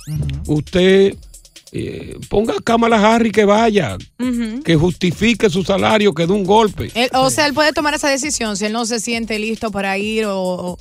usted 0.47 1.15
eh, 1.71 2.15
ponga 2.29 2.53
a 2.57 2.61
Kamala 2.61 2.97
Harris 3.15 3.33
que 3.33 3.45
vaya, 3.45 3.97
que 4.63 4.75
justifique 4.75 5.49
su 5.49 5.63
salario, 5.63 6.13
que 6.13 6.25
dé 6.25 6.33
un 6.33 6.45
golpe. 6.45 6.91
Él- 6.95 7.09
o 7.13 7.29
sea, 7.29 7.45
él 7.45 7.53
puede 7.53 7.73
tomar 7.73 7.93
esa 7.93 8.09
decisión 8.09 8.55
si 8.57 8.65
él 8.65 8.73
no 8.73 8.85
se 8.85 8.99
siente 8.99 9.37
listo 9.37 9.69
para 9.71 9.97
ir 9.97 10.25
o, 10.25 10.39
o 10.39 10.77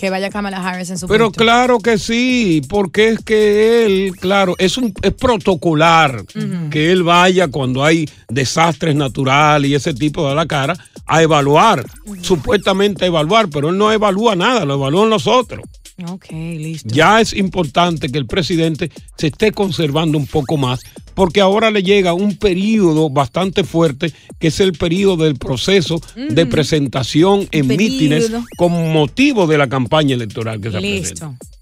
que 0.00 0.08
vaya 0.08 0.30
Kamala 0.30 0.66
Harris 0.66 0.88
en 0.88 0.96
su 0.96 1.06
Pero 1.06 1.30
claro 1.30 1.78
que 1.78 1.98
sí, 1.98 2.62
porque 2.70 3.10
es 3.10 3.22
que 3.22 3.84
él, 3.84 4.16
claro, 4.18 4.54
es 4.56 4.78
un 4.78 4.94
es 5.02 5.12
protocolar 5.12 6.24
que 6.70 6.90
él 6.90 7.02
vaya 7.02 7.48
cuando 7.48 7.84
hay 7.84 8.08
desastres 8.30 8.96
naturales 8.96 9.70
y 9.70 9.74
ese 9.74 9.92
tipo 9.92 10.26
de 10.26 10.34
la 10.34 10.46
cara 10.46 10.74
a 11.04 11.22
evaluar, 11.22 11.84
supuestamente 12.22 13.04
a 13.04 13.08
evaluar, 13.08 13.50
pero 13.50 13.68
él 13.68 13.76
no 13.76 13.92
evalúa 13.92 14.34
nada, 14.34 14.64
lo 14.64 14.74
evalúan 14.74 15.10
los 15.10 15.26
otros. 15.26 15.66
Ok, 16.08 16.30
listo. 16.30 16.88
Ya 16.92 17.20
es 17.20 17.32
importante 17.34 18.08
que 18.08 18.18
el 18.18 18.26
presidente 18.26 18.90
se 19.16 19.28
esté 19.28 19.52
conservando 19.52 20.18
un 20.18 20.26
poco 20.26 20.56
más, 20.56 20.80
porque 21.14 21.40
ahora 21.40 21.70
le 21.70 21.82
llega 21.82 22.14
un 22.14 22.36
periodo 22.36 23.10
bastante 23.10 23.64
fuerte, 23.64 24.12
que 24.38 24.48
es 24.48 24.60
el 24.60 24.72
periodo 24.72 25.24
del 25.24 25.36
proceso 25.36 26.00
de 26.16 26.46
presentación 26.46 27.48
en 27.50 27.66
mítines 27.68 28.30
con 28.56 28.92
motivo 28.92 29.46
de 29.46 29.58
la 29.58 29.68
campaña 29.68 30.14
electoral 30.14 30.60
que 30.60 30.70
se 30.70 30.78
presenta. 30.78 31.34